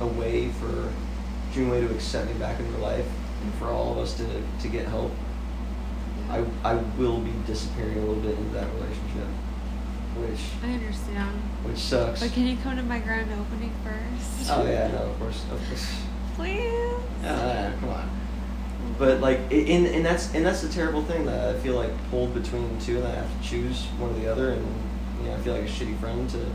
[0.00, 0.92] a way for
[1.52, 3.06] Junwei to accept me back in her life
[3.42, 4.24] and for all of us to,
[4.60, 5.10] to get help,
[6.28, 9.26] I, I will be disappearing a little bit into that relationship.
[10.20, 11.36] Which I understand.
[11.64, 12.20] which sucks.
[12.20, 14.50] But can you come to my grand opening first?
[14.50, 16.02] Oh yeah, no, of course, of course.
[16.34, 16.94] Please.
[17.22, 18.10] Yeah, come on.
[18.98, 22.34] But like, in and that's and that's the terrible thing that I feel like pulled
[22.34, 24.66] between the two, and I have to choose one or the other, and
[25.22, 26.46] you know, I feel like a shitty friend to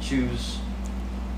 [0.00, 0.58] choose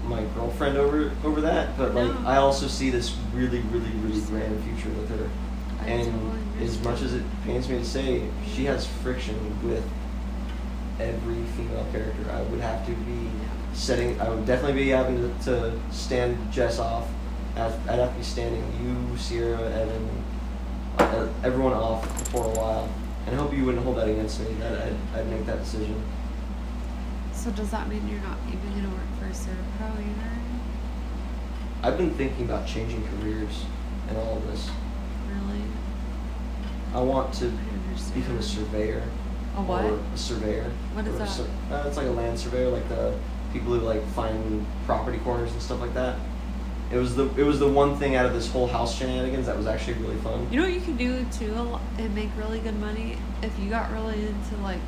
[0.07, 1.77] my girlfriend over over that.
[1.77, 2.27] But like, No.
[2.27, 5.29] I also see this really, really, really grand future with her,
[5.81, 8.23] I and totally as much as it pains me to say,
[8.55, 9.37] she has friction
[9.69, 9.83] with
[11.01, 12.31] every female character.
[12.31, 13.31] I would have to be
[13.73, 14.21] setting.
[14.21, 17.09] I would definitely be having to, to stand Jess off.
[17.57, 20.25] I'd, I'd have to be standing you, Sierra, Evan,
[20.99, 22.89] uh, everyone off for a while.
[23.27, 24.53] And I hope you wouldn't hold that against me.
[24.55, 26.03] That I'd, I'd make that decision.
[27.33, 30.31] So does that mean you're not even gonna work for a Servpro either?
[31.83, 33.65] I've been thinking about changing careers
[34.09, 34.71] and all of this.
[35.29, 35.63] Really?
[36.95, 39.03] I want to I become a surveyor.
[39.57, 39.85] A what?
[39.85, 40.71] Or a surveyor.
[40.95, 41.29] What is that?
[41.29, 43.15] sur- uh, it's like a land surveyor, like the
[43.53, 46.19] people who like find property corners and stuff like that.
[46.93, 49.57] It was the it was the one thing out of this whole house shenanigans that
[49.57, 50.47] was actually really fun.
[50.51, 53.91] You know what you can do too and make really good money if you got
[53.93, 54.81] really into like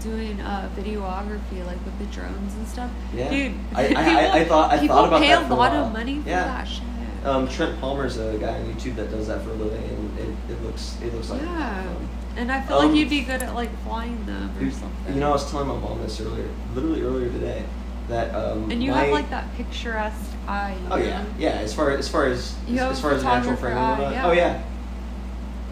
[0.00, 2.90] doing uh, videography, like with the drones and stuff.
[3.14, 3.30] Yeah.
[3.30, 5.72] Dude, I- I- people, I- I thought- I people thought about pay that a lot
[5.72, 5.84] while.
[5.86, 6.44] of money for Yeah.
[6.44, 6.82] that shit.
[7.24, 10.52] Um, Trent Palmer's a guy on YouTube that does that for a living, and it,
[10.52, 12.08] it looks it looks like yeah, fun.
[12.36, 15.14] and I feel Um, like you'd be good at like flying them or something.
[15.14, 17.62] You know, I was telling my mom this earlier, literally earlier today,
[18.08, 18.70] that um.
[18.72, 20.76] and you my- have like that picturesque eye.
[20.90, 21.28] Oh yeah, know?
[21.38, 21.50] yeah.
[21.50, 24.22] As far as as far as You have as far as natural frame yeah.
[24.26, 24.62] Oh yeah.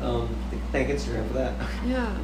[0.00, 1.54] Um, th- thank Instagram for that.
[1.86, 2.16] Yeah.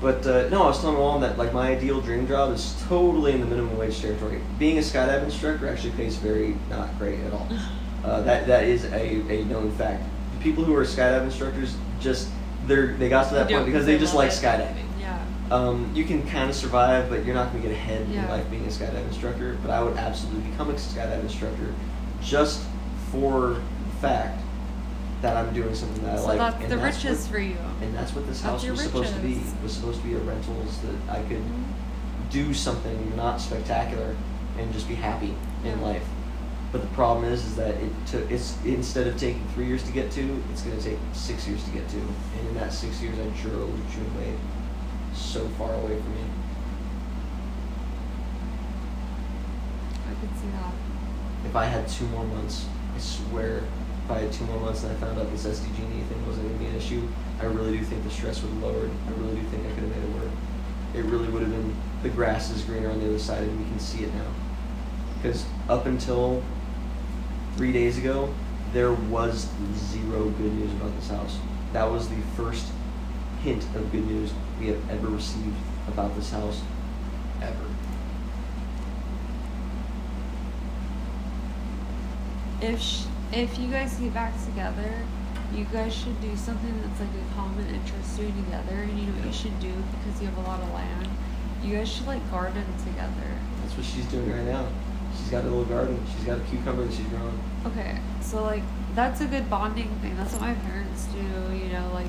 [0.00, 2.74] But uh, no, I was telling my mom that like my ideal dream job is
[2.88, 4.40] totally in the minimum wage territory.
[4.58, 7.46] Being a skydive instructor actually pays very not great at all.
[8.04, 10.02] Uh, that that is a, a known fact.
[10.38, 12.28] The people who are skydive instructors just
[12.66, 14.34] they're they got to that They point because they they just like it.
[14.34, 14.84] skydiving.
[15.00, 15.24] Yeah.
[15.50, 18.28] Um, you can kind of survive, but you're not going to get ahead in Yeah.
[18.28, 19.56] life being a skydive instructor.
[19.62, 21.72] But I would absolutely become a skydive instructor
[22.22, 22.64] just
[23.10, 24.40] for the fact
[25.20, 26.38] that I'm doing something that I like.
[26.38, 27.56] that's and the that's riches what, for you.
[27.80, 29.34] And that's what this house was supposed to be.
[29.34, 32.30] It was supposed to be a rentals that I could Mhm.
[32.30, 34.16] do something not spectacular
[34.58, 35.34] and just be happy
[35.64, 36.02] in life.
[36.72, 38.30] But the problem is, is that it took.
[38.30, 41.62] It's instead of taking three years to get to, it's going to take six years
[41.64, 41.98] to get to.
[41.98, 44.34] And in that six years, I drove Junwei
[45.12, 46.24] so far away from me.
[50.08, 50.72] I could see that.
[51.44, 53.64] If I had two more months, I swear,
[54.04, 56.58] if I had two more months and I found out this SDG&E thing wasn't going
[56.58, 57.06] to be an issue,
[57.38, 58.90] I really do think the stress would have lowered.
[59.08, 60.32] I really do think I could have made it work.
[60.94, 63.64] It really would have been the grass is greener on the other side, and we
[63.64, 64.26] can see it now.
[65.16, 66.42] Because up until
[67.56, 68.32] three days ago,
[68.72, 71.38] there was zero good news about this house.
[71.72, 72.66] That was the first
[73.42, 75.56] hint of good news we have ever received
[75.88, 76.60] about this house,
[77.42, 77.66] ever.
[82.60, 84.92] If sh- if you guys get back together,
[85.54, 88.74] you guys should do something that's like a common interest doing together.
[88.74, 91.08] And you know what you should do because you have a lot of land.
[91.62, 93.38] You guys should like garden together.
[93.62, 94.68] That's what she's doing right now.
[95.16, 96.02] She's got a little garden.
[96.14, 97.38] She's got a cucumber that she's growing.
[97.66, 98.62] Okay, so like
[98.94, 100.16] that's a good bonding thing.
[100.16, 101.54] That's what my parents do.
[101.56, 102.06] You know, like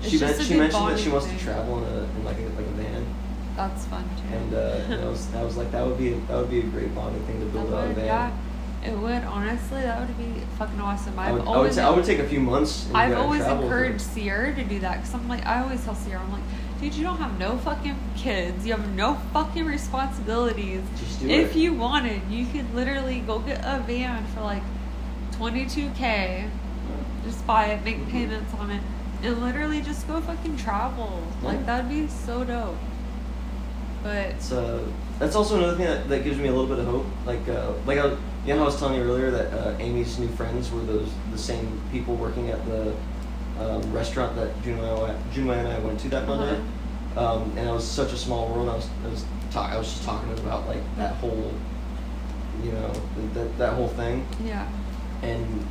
[0.00, 1.38] it's She, a she mentioned that she wants thing.
[1.38, 3.06] to travel in a in like a like a van,
[3.56, 4.36] That's fun too.
[4.36, 4.58] and uh,
[4.94, 7.24] and I was I was like that would be that would be a great bonding
[7.26, 8.04] thing to build out a van.
[8.04, 8.32] yeah,
[8.84, 9.22] it would.
[9.24, 11.18] Honestly, that would be fucking awesome.
[11.18, 12.86] I I've would, I would, always I would take a few months.
[12.94, 13.84] I've always travel with her.
[13.84, 16.42] encouraged Sierra to do that because I'm like, I always tell Sierra, I'm like,
[16.84, 18.66] dude, you don't have no fucking kids.
[18.66, 20.82] You have no fucking responsibilities.
[20.98, 21.58] Just do if it.
[21.58, 24.62] you wanted, you could literally go get a van for like
[25.32, 26.48] 22k,
[27.24, 28.10] just buy it, make Mhm.
[28.10, 28.82] payments on it,
[29.22, 31.22] and literally just go fucking travel.
[31.42, 32.76] Like that'd be so dope.
[34.02, 34.80] But uh,
[35.18, 37.06] that's also another thing that, that gives me a little bit of hope.
[37.24, 39.74] Like uh, like I, was- you know how I was telling you earlier that uh,
[39.78, 42.94] Amy's new friends were those the same people working at the
[43.58, 46.52] um, restaurant that Junwei and I went to that Monday.
[46.52, 46.62] Uh-huh.
[47.16, 48.68] Um, and it was such a small world.
[48.68, 51.52] I was I was talk, I was just talking about like that whole
[52.62, 52.92] you know
[53.34, 54.68] that that whole thing yeah,
[55.22, 55.66] and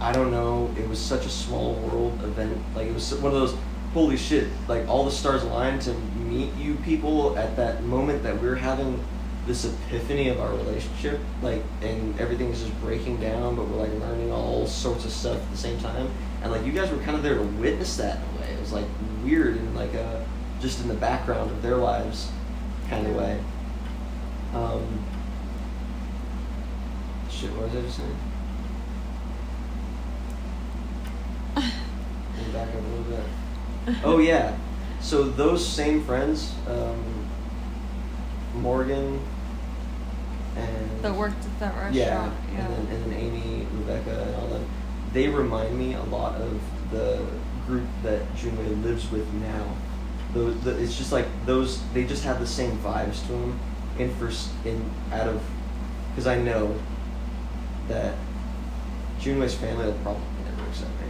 [0.00, 0.74] I don't know.
[0.78, 2.60] It was such a small world event.
[2.74, 3.54] Like it was one of those
[3.92, 4.48] holy shit.
[4.68, 9.02] Like all the stars aligned to meet you people at that moment that we're having
[9.46, 11.20] this epiphany of our relationship.
[11.42, 15.36] Like and everything is just breaking down, but we're like learning all sorts of stuff
[15.36, 16.10] at the same time.
[16.42, 18.52] And like you guys were kind of there to witness that in a way.
[18.54, 18.86] It was like
[19.24, 20.24] weird and like a
[20.60, 22.30] just in the background of their lives
[22.88, 23.40] kind of way.
[24.54, 25.04] Um,
[27.30, 28.16] shit, what was I just saying?
[31.56, 33.96] Let me back up a little bit.
[34.04, 34.56] Oh yeah,
[35.00, 37.02] so those same friends, um,
[38.54, 39.20] Morgan
[40.56, 41.94] and That worked at that restaurant.
[41.94, 42.66] yeah, Yeah.
[42.66, 44.64] and then and then Amy, Rebecca, and all them.
[45.12, 47.24] They remind me a lot of the
[47.66, 49.76] group that Junwei lives with now.
[50.34, 51.82] Those, the, it's just like those.
[51.92, 53.58] They just have the same vibes to them.
[53.98, 55.42] And first, in out of,
[56.10, 56.74] because I know
[57.88, 58.14] that
[59.20, 61.06] Junwei's family will probably never accept me.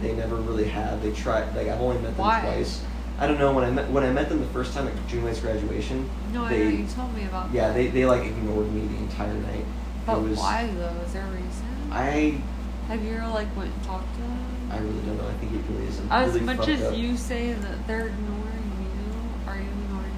[0.00, 1.02] They never really have.
[1.02, 1.54] They tried.
[1.54, 2.40] Like I've only met them Why?
[2.40, 2.82] twice.
[3.18, 5.40] I don't know when I met when I met them the first time at Junwei's
[5.40, 6.08] graduation.
[6.32, 7.74] no, I they, know you told me about yeah, that.
[7.74, 9.64] they, they like ignored me the entire night.
[10.06, 10.94] But was, why though?
[11.04, 11.90] Is there a reason?
[11.90, 12.40] I
[12.86, 14.47] Have you ever like went and talked to them?
[14.70, 15.26] I really don't know.
[15.26, 16.00] I think it really is.
[16.10, 16.96] As really much as up.
[16.96, 20.14] you say that they're ignoring you, are you ignoring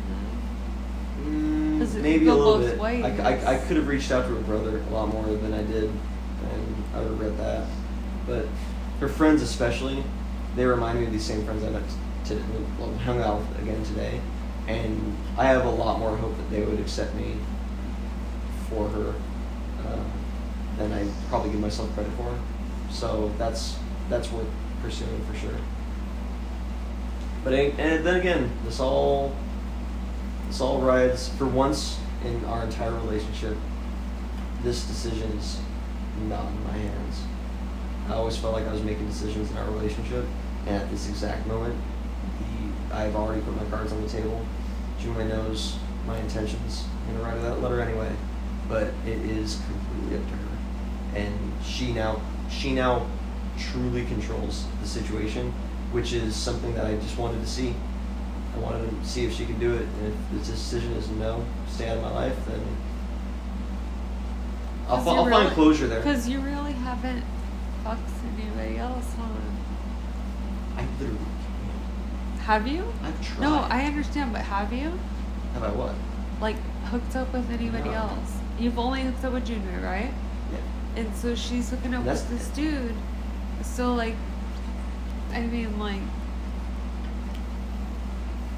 [1.28, 1.82] them?
[1.84, 2.78] Mm, maybe a little bit.
[2.78, 3.04] ways?
[3.04, 5.62] I, I, I could have reached out to her brother a lot more than I
[5.62, 7.68] did, and I regret that.
[8.26, 8.46] But
[8.98, 10.02] her friends, especially,
[10.56, 11.82] they remind me of these same friends I met
[12.24, 12.42] today,
[12.78, 14.20] well, hung out with again today,
[14.66, 17.36] and I have a lot more hope that they would accept me
[18.68, 19.14] for her
[19.86, 20.04] uh,
[20.76, 22.36] than I probably give myself credit for.
[22.90, 23.76] So that's
[24.10, 24.48] that's worth
[24.82, 25.54] pursuing for sure.
[27.44, 29.34] But and then again, this all
[30.48, 33.56] this all rides for once in our entire relationship.
[34.62, 35.58] This decision is
[36.28, 37.22] not in my hands.
[38.08, 40.26] I always felt like I was making decisions in our relationship,
[40.66, 41.74] and at this exact moment,
[42.38, 44.44] he, I've already put my cards on the table.
[45.00, 46.84] Junwei knows my intentions.
[47.06, 48.10] I'm gonna write that letter anyway,
[48.68, 52.20] but it is completely up to her, and she now
[52.50, 53.06] she now
[53.60, 55.52] truly controls the situation,
[55.92, 57.74] which is something that I just wanted to see.
[58.54, 61.44] I wanted to see if she could do it, and if the decision is no,
[61.68, 62.60] stay out of my life, then
[64.88, 66.00] I'll, you I'll really- find closure there.
[66.00, 67.24] Because you really haven't
[67.84, 68.00] fucked
[68.36, 69.28] anybody else, huh?
[70.78, 71.18] I literally,
[72.40, 72.92] Have you?
[73.02, 73.40] I've tried.
[73.40, 74.92] No, I understand, but have you?
[75.54, 75.94] Have I what?
[76.40, 77.96] Like, hooked up with anybody No.
[77.96, 78.36] else?
[78.58, 80.12] You've only hooked up with Junwei, right?
[80.52, 81.02] Yeah.
[81.02, 82.94] And so she's hooking up That's- with this dude.
[83.62, 84.14] So, like,
[85.32, 86.00] I mean, like,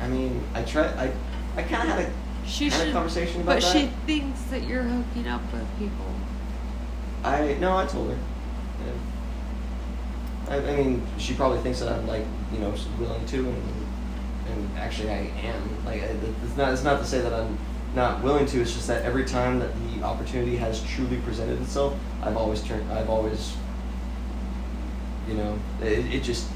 [0.01, 0.85] I mean, I try.
[0.87, 1.13] I,
[1.57, 2.13] I kind of had a
[2.47, 3.73] she had a conversation about But that.
[3.73, 6.07] she thinks that you're hooking up with people.
[7.25, 8.19] I no, I told her.
[8.85, 10.55] Yeah.
[10.55, 13.63] I, I mean, she probably thinks that I'm like you know willing to, and
[14.51, 15.85] and actually I am.
[15.85, 17.57] Like I- it's not it's not to say that I'm
[17.95, 18.61] not willing to.
[18.61, 22.91] It's just that every time that the opportunity has truly presented itself, I've always turned.
[22.93, 23.55] I've always,
[25.29, 26.49] you know, it, it just.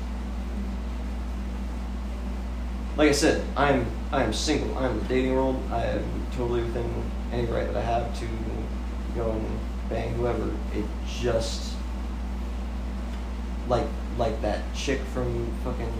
[2.96, 4.76] Like I said, I'm I am single.
[4.78, 5.62] I'm in the dating world.
[5.70, 6.90] I am totally within
[7.32, 8.26] any right that I have to
[9.14, 10.50] go and bang whoever.
[10.74, 11.74] It just
[13.68, 13.86] like
[14.18, 15.92] like that chick from fucking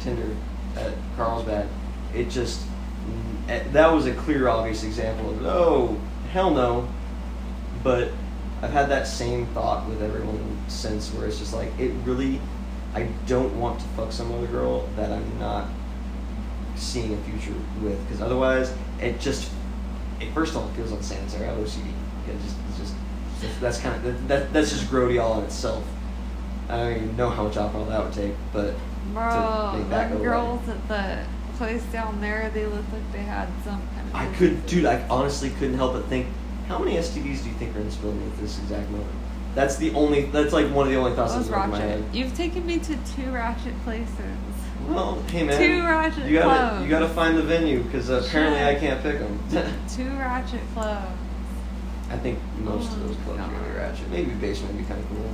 [0.00, 0.36] Tinder
[0.76, 1.68] at Carlsbad.
[2.14, 2.62] It just
[3.48, 6.00] eh, that was a clear, obvious example of oh
[6.32, 6.88] hell no.
[7.82, 8.10] But
[8.62, 12.40] I've had that same thought with everyone since, where it's just like it really.
[12.94, 15.66] I don't want to fuck some other girl that I'm not
[16.76, 19.50] seeing a future with, because otherwise it just
[20.20, 21.48] it first of all it feels unsanitary.
[21.48, 21.88] I have OCD.
[22.28, 22.94] It just, it's just
[23.40, 25.84] that's, that's kind of that, that, that's just grody all in itself.
[26.68, 28.74] I don't even know how much alcohol that would take, but
[29.12, 31.24] Bro, make that go girls at the
[31.58, 34.14] place down there, they looked like they had some kind of.
[34.14, 34.84] I could, dude.
[34.84, 36.26] I honestly couldn't help but think,
[36.68, 39.10] how many STDs do you think are in this building at this exact moment?
[39.54, 40.22] That's the only.
[40.26, 42.04] That's like one of the only thoughts That that's was going through my ratchet.
[42.06, 42.14] head.
[42.14, 44.08] You've taken me to two ratchet places.
[44.88, 46.82] Well, hey man, Two ratchet you gotta clubs.
[46.84, 49.38] you gotta find the venue because apparently I can't pick them.
[49.88, 51.06] Two ratchet clubs.
[52.10, 53.76] I think most Oh, of those clubs are gonna be God.
[53.76, 54.10] ratchet.
[54.10, 55.30] Maybe basement would be kind of cool.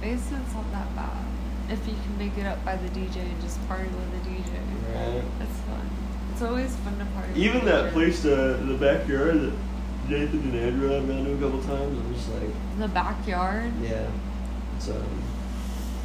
[0.00, 1.24] Basement's not that bad.
[1.70, 4.44] If you can make it up by the DJ and just party with the DJ.
[4.44, 5.22] But, right.
[5.40, 5.90] It's fun.
[6.32, 7.92] It's always fun to party Even the that DJ.
[7.92, 9.52] place uh, the backyard that
[10.08, 11.98] Nathan and Andrew I've been to a couple times.
[11.98, 13.72] I'm just like, In the backyard.
[13.82, 14.08] yeah,
[14.76, 15.22] it's um,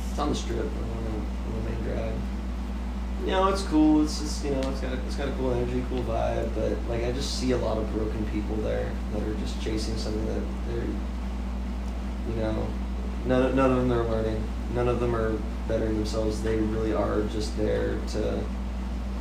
[0.10, 2.14] it's on the strip, on the, on the main drive.
[3.22, 4.04] You know, it's cool.
[4.04, 6.50] It's just you know, it's got a, it's got a cool energy, cool vibe.
[6.56, 9.96] But like, I just see a lot of broken people there that are just chasing
[9.98, 10.86] something that they're,
[12.30, 12.68] you know,
[13.26, 14.44] none none of them are learning.
[14.74, 15.38] None of them are
[15.68, 16.42] bettering themselves.
[16.42, 18.44] They really are just there to.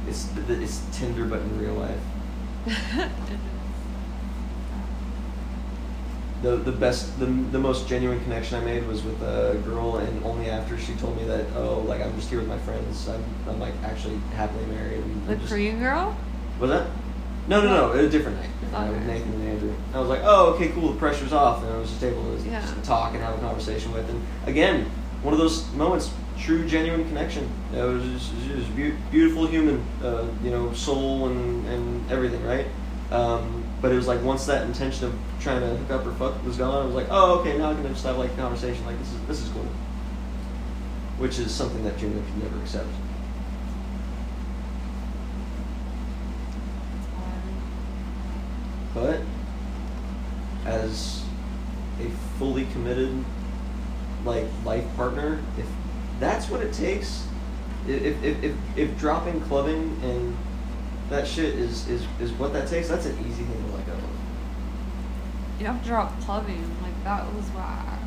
[0.09, 2.01] It's it's Tinder, but in real life.
[6.43, 10.25] The the best the, the most genuine connection I made was with a girl and
[10.25, 13.23] only after she told me that oh like I'm just here with my friends I'm,
[13.47, 16.17] I'm like actually happily married and The just, Korean girl?
[16.59, 16.87] was that?
[17.47, 18.49] No no no It was a different night.
[18.73, 19.75] Uh, with Nathan and Andrew.
[19.93, 22.43] I was like oh okay cool the pressure's off and I was just able to
[22.49, 22.61] Yeah.
[22.63, 24.87] just talk and have a conversation with and again
[25.23, 27.47] one of those moments true genuine connection.
[27.75, 32.67] It was just, just beau- beautiful human uh, you know soul and, and everything right?
[33.11, 36.45] Um, but it was like once that intention of trying to hook up or fuck
[36.45, 38.85] was gone, I was like, oh, okay, now I can just have like a conversation.
[38.85, 39.65] Like this is this is cool,
[41.19, 42.89] which is something that Junwei could never accept.
[48.93, 49.21] But
[50.67, 51.25] as
[52.01, 53.25] a fully committed
[54.25, 55.67] like life partner, if
[56.19, 57.27] that's what it takes,
[57.89, 60.37] if if, if, if dropping clubbing and
[61.11, 63.93] that shit is, is, is what that takes, that's an easy thing to let go
[63.93, 64.01] of.
[65.61, 66.65] You have to drop clubbing.
[66.83, 67.99] Like that was why.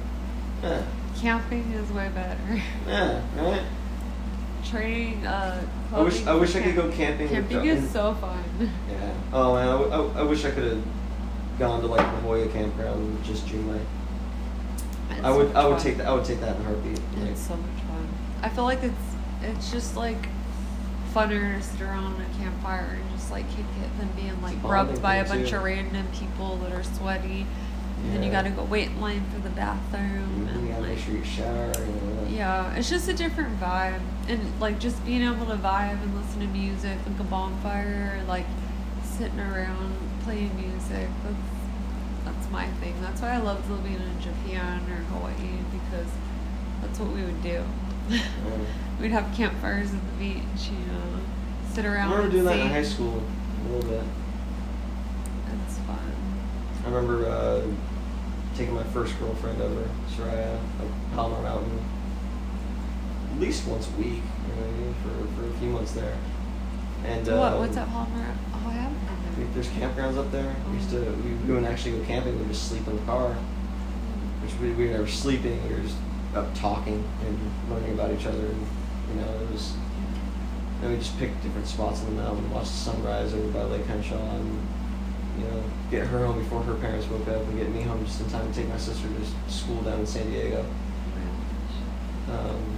[0.64, 0.84] Yeah.
[1.18, 2.62] Camping is way better.
[2.88, 3.62] Yeah, right?
[4.66, 5.62] Trading uh
[5.94, 7.28] I wish I wish I could go camping.
[7.30, 8.44] Camping dro- is so fun.
[8.90, 9.14] Yeah.
[9.34, 10.84] Oh man, I, w- I w- I wish I could have
[11.60, 13.80] gone to like La Jolla campground with just Junwei.
[15.12, 15.84] It's I would much I would fun.
[15.84, 17.00] take that I would take that in a heartbeat.
[17.20, 18.08] Like, It's so much fun.
[18.42, 18.96] I feel like it's
[19.44, 20.28] it's just like
[21.14, 24.70] funner to sit around a campfire and just like kick it than being like oh,
[24.70, 25.58] rubbed by a bunch too.
[25.58, 27.46] of random people that are sweaty.
[28.04, 30.90] And then you gotta go wait in line for the bathroom you and gotta like
[30.90, 31.72] make sure you shower.
[31.78, 34.02] You yeah, it's just a different vibe.
[34.28, 38.46] And like just being able to vibe and listen to music, like a bonfire, like
[39.04, 41.08] sitting around playing music.
[41.24, 41.54] That's
[42.26, 42.96] that's my thing.
[43.02, 46.12] That's why I love living in Japan or Hawaii because
[46.82, 47.64] that's what we would do.
[49.00, 51.20] We'd have campfires at the beach, you know,
[51.74, 52.12] sit around.
[52.14, 54.04] I remember doing that in high school a little bit.
[55.68, 56.00] It's fun.
[56.86, 57.62] I remember uh,
[58.56, 61.80] taking my first girlfriend over Soraya, like Palomar Mountain,
[63.34, 66.18] at least once a week, you know I mean, for, for a few months there.
[67.06, 67.36] And what?
[67.36, 68.36] um, What's that, Palmer?
[68.54, 70.56] Oh, I haven't I been think There's campgrounds up there.
[70.70, 72.34] We used to we, we wouldn't actually go camping.
[72.34, 73.34] We would just sleep in the car,
[74.42, 75.62] which we, we were never sleeping.
[75.68, 75.98] We were just
[76.36, 77.40] up talking and
[77.70, 78.46] learning about each other.
[78.46, 78.68] And
[79.14, 79.74] you know, it was.
[80.82, 83.64] And we just picked different spots in the mountain, and watch the sunrise over by
[83.64, 84.60] Lake Henshaw, and
[85.40, 88.20] you know, get her home before her parents woke up, and get me home just
[88.22, 90.66] in time to take my sister to school down in San Diego.
[92.30, 92.78] Um,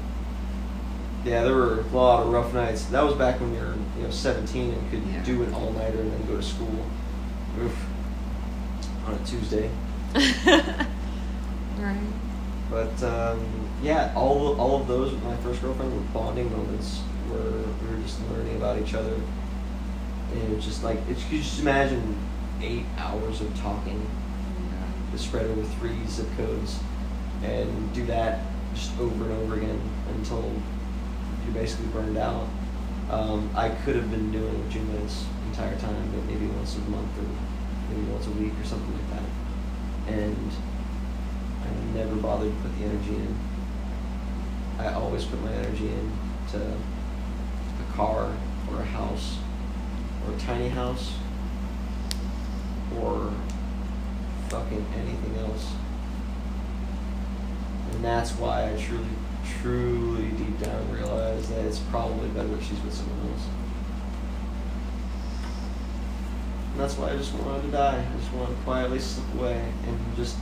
[1.24, 2.86] yeah, there were a lot of rough nights.
[2.86, 5.24] That was back when you were, you know, 17 and could Yeah.
[5.24, 6.86] do an all nighter and then go to school.
[7.62, 7.86] Oof.
[9.08, 9.70] On a Tuesday.
[11.80, 11.98] right.
[12.70, 17.00] But um, yeah, all all of those with my first girlfriend were bonding moments
[17.30, 21.40] where we were just learning about each other, and it was just like it's, you
[21.40, 22.18] just imagine
[22.62, 24.08] eight hours of talking
[25.18, 26.80] spread over three zip codes,
[27.44, 28.40] and do that
[28.74, 29.80] just over and over again
[30.16, 30.52] until
[31.44, 32.48] you're basically burned out.
[33.10, 36.80] Um, I could have been doing what June this entire time, but maybe once a
[36.90, 37.28] month or
[37.90, 40.14] maybe once a week or something like that.
[40.14, 40.52] And
[41.64, 43.38] I never bothered to put the energy in.
[44.78, 48.32] I always put my energy into a car
[48.70, 49.38] or a house
[50.26, 51.14] or a tiny house
[53.00, 53.32] or
[54.50, 55.74] fucking anything else.
[57.92, 59.06] And that's why I truly,
[59.62, 63.48] truly deep down realize that it's probably better if she's with someone else.
[66.72, 68.06] And that's why I just wanted to die.
[68.06, 70.36] I just wanted to quietly slip away and just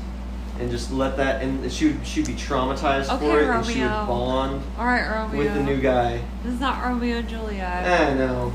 [0.59, 3.79] and just let that and she would she'd be traumatized Okay, for it and she
[3.81, 4.05] would Romeo.
[4.05, 5.37] bond All right, Romeo.
[5.39, 6.21] with the new guy.
[6.43, 8.09] This is not Romeo and Juliet.
[8.09, 8.53] I know.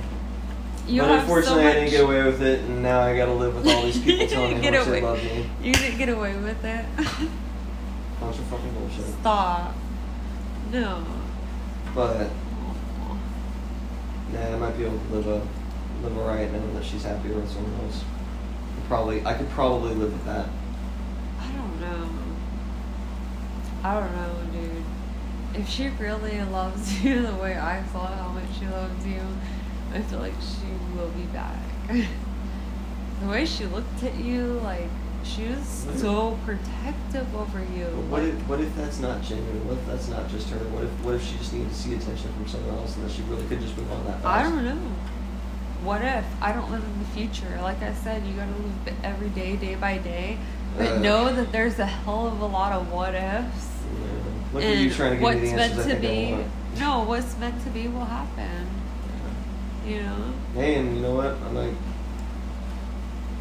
[0.87, 1.71] you but so unfortunately much.
[1.77, 4.27] I didn't get away with it and now I gotta live with all these people
[4.29, 5.51] telling me how get much they away- love me.
[5.63, 6.85] You didn't get away with it.
[8.21, 9.05] Bunch of fucking bullshit.
[9.21, 9.75] Stop.
[10.73, 11.05] No.
[11.95, 12.31] But
[14.33, 15.43] nah, I might be able to live a
[16.03, 18.05] live alright knowing that she's happier with someone else.
[18.87, 20.49] Probably I could probably live with that.
[21.89, 22.37] I don't know.
[23.85, 24.85] I don't know, dude.
[25.55, 29.21] If she really loves you the way I thought how much she loves you,
[29.93, 31.59] I feel like she will be back.
[31.89, 34.89] the way she looked at you, like
[35.25, 37.87] she was What if- so protective over you.
[38.11, 39.67] What like, if what if that's not genuine?
[39.67, 40.59] What if that's not just her?
[40.59, 43.13] What if what if she just needed to see attention from someone else and that
[43.13, 44.27] she really could just move on that fast?
[44.27, 44.93] I don't know.
[45.83, 47.59] What if I don't live in the future?
[47.63, 50.39] Like I said, you gotta live every day, day by day.
[50.77, 50.99] But Uh.
[50.99, 53.69] know that there's a hell of a lot of what ifs.
[54.55, 54.61] Yeah.
[54.61, 56.37] And you trying to give what's the meant to be,
[56.79, 58.67] no, what's meant to be will happen.
[59.87, 60.33] You know.
[60.55, 61.33] Hey, and you know what?
[61.47, 61.75] I'm like,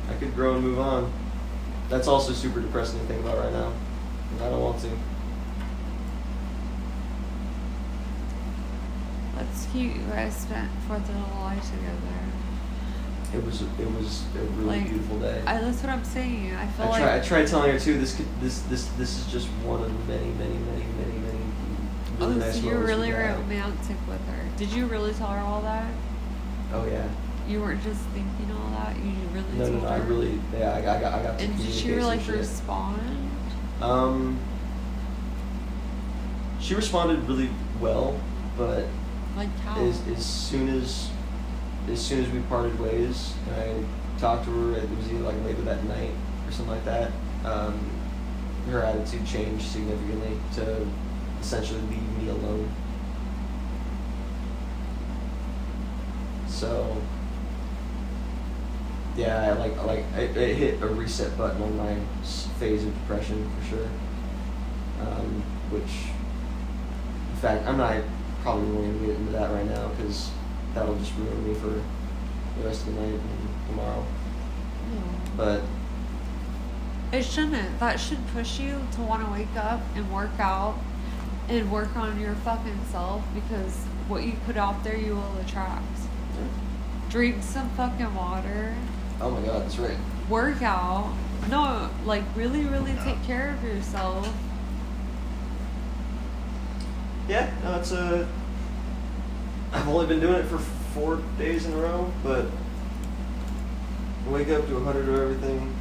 [0.09, 1.11] I could grow and move on.
[1.89, 3.71] That's also super depressing to think about right now.
[4.41, 4.89] I don't want to.
[9.35, 9.95] That's cute.
[9.95, 12.19] You guys spent Fourth of July together.
[13.33, 15.41] It was it was a really Like, beautiful day.
[15.45, 16.55] I, that's what I'm saying.
[16.55, 17.99] I I, feel try, like I tried telling her too.
[17.99, 21.39] This could, this this this is just one of many many many many many
[22.21, 24.57] oh, really nice so you're really romantic with her.
[24.57, 25.91] Did you really tell her all that?
[26.73, 27.07] Oh yeah.
[27.49, 28.95] You weren't just thinking all that.
[28.97, 29.87] You really No, no, no.
[29.87, 30.03] I her?
[30.05, 31.41] really, yeah, I, got- I got, I got.
[31.41, 32.35] And did she like shit.
[32.35, 33.01] respond?
[33.81, 34.37] Um,
[36.59, 37.49] she responded really
[37.79, 38.19] well,
[38.57, 38.85] but
[39.35, 39.81] Like how?
[39.81, 41.09] as, as soon as
[41.89, 43.83] as soon as we parted ways I
[44.19, 46.11] talked to her, it was either like later that night
[46.45, 47.11] or something like that.
[47.45, 47.79] Um,
[48.69, 50.85] her attitude changed significantly to
[51.39, 52.69] essentially leave me alone.
[56.47, 56.97] So
[59.15, 61.97] yeah, I like like it, it hit a reset button on my
[62.59, 63.89] phase of depression for sure.
[65.01, 66.11] Um, which,
[67.31, 68.01] in fact, I'm not
[68.41, 70.31] probably going to get into that right now because
[70.77, 71.67] that'll just ruin me for
[72.59, 74.05] the rest of the night and tomorrow.
[74.93, 75.01] No.
[75.35, 75.61] But
[77.11, 77.79] It shouldn't.
[77.79, 80.75] That should push you to want to wake up and work out
[81.49, 83.75] and work on your fucking self because
[84.07, 85.83] what you put out there, you will attract.
[87.09, 88.75] Drink some fucking water.
[89.21, 89.97] oh my god, that's right.
[90.29, 91.13] Work out.
[91.49, 94.27] No, like really, really take care of yourself.
[97.29, 98.27] Yeah, no, it's a.
[99.73, 102.45] I've only been doing it for four days in a row, but
[104.25, 105.75] I wake up, do a hundred of everything,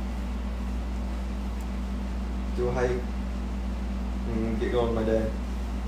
[2.56, 2.90] do a hike,
[4.32, 5.30] and get going with my day.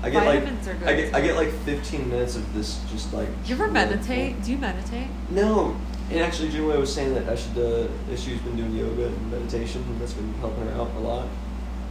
[0.01, 2.81] I get Vitamins like are good, I get I get like 15 minutes of this
[2.89, 3.27] just like.
[3.45, 4.41] You ever meditate?
[4.43, 5.07] Do you meditate?
[5.29, 5.75] No,
[6.09, 7.57] and actually, Junwei was saying that I should.
[7.57, 11.27] Uh, she's been doing yoga and meditation, and that's been helping her out a lot.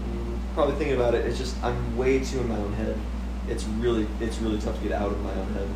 [0.04, 2.98] And probably thinking about it, it's just I'm way too in my own head.
[3.48, 5.68] It's really, it's really tough to get out of my own head.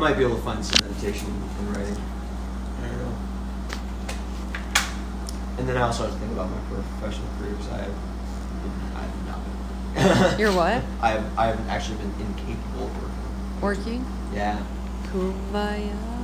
[0.00, 2.02] Might be able to find some meditation in writing.
[2.82, 3.14] I don't know.
[5.58, 7.94] And then I also have to think about my professional career because I have,
[8.96, 10.40] I have not been.
[10.40, 10.82] You're what?
[11.02, 13.60] I have, I have actually been incapable of working.
[13.60, 14.06] Working?
[14.32, 14.64] Yeah.
[15.12, 16.19] Kumbaya.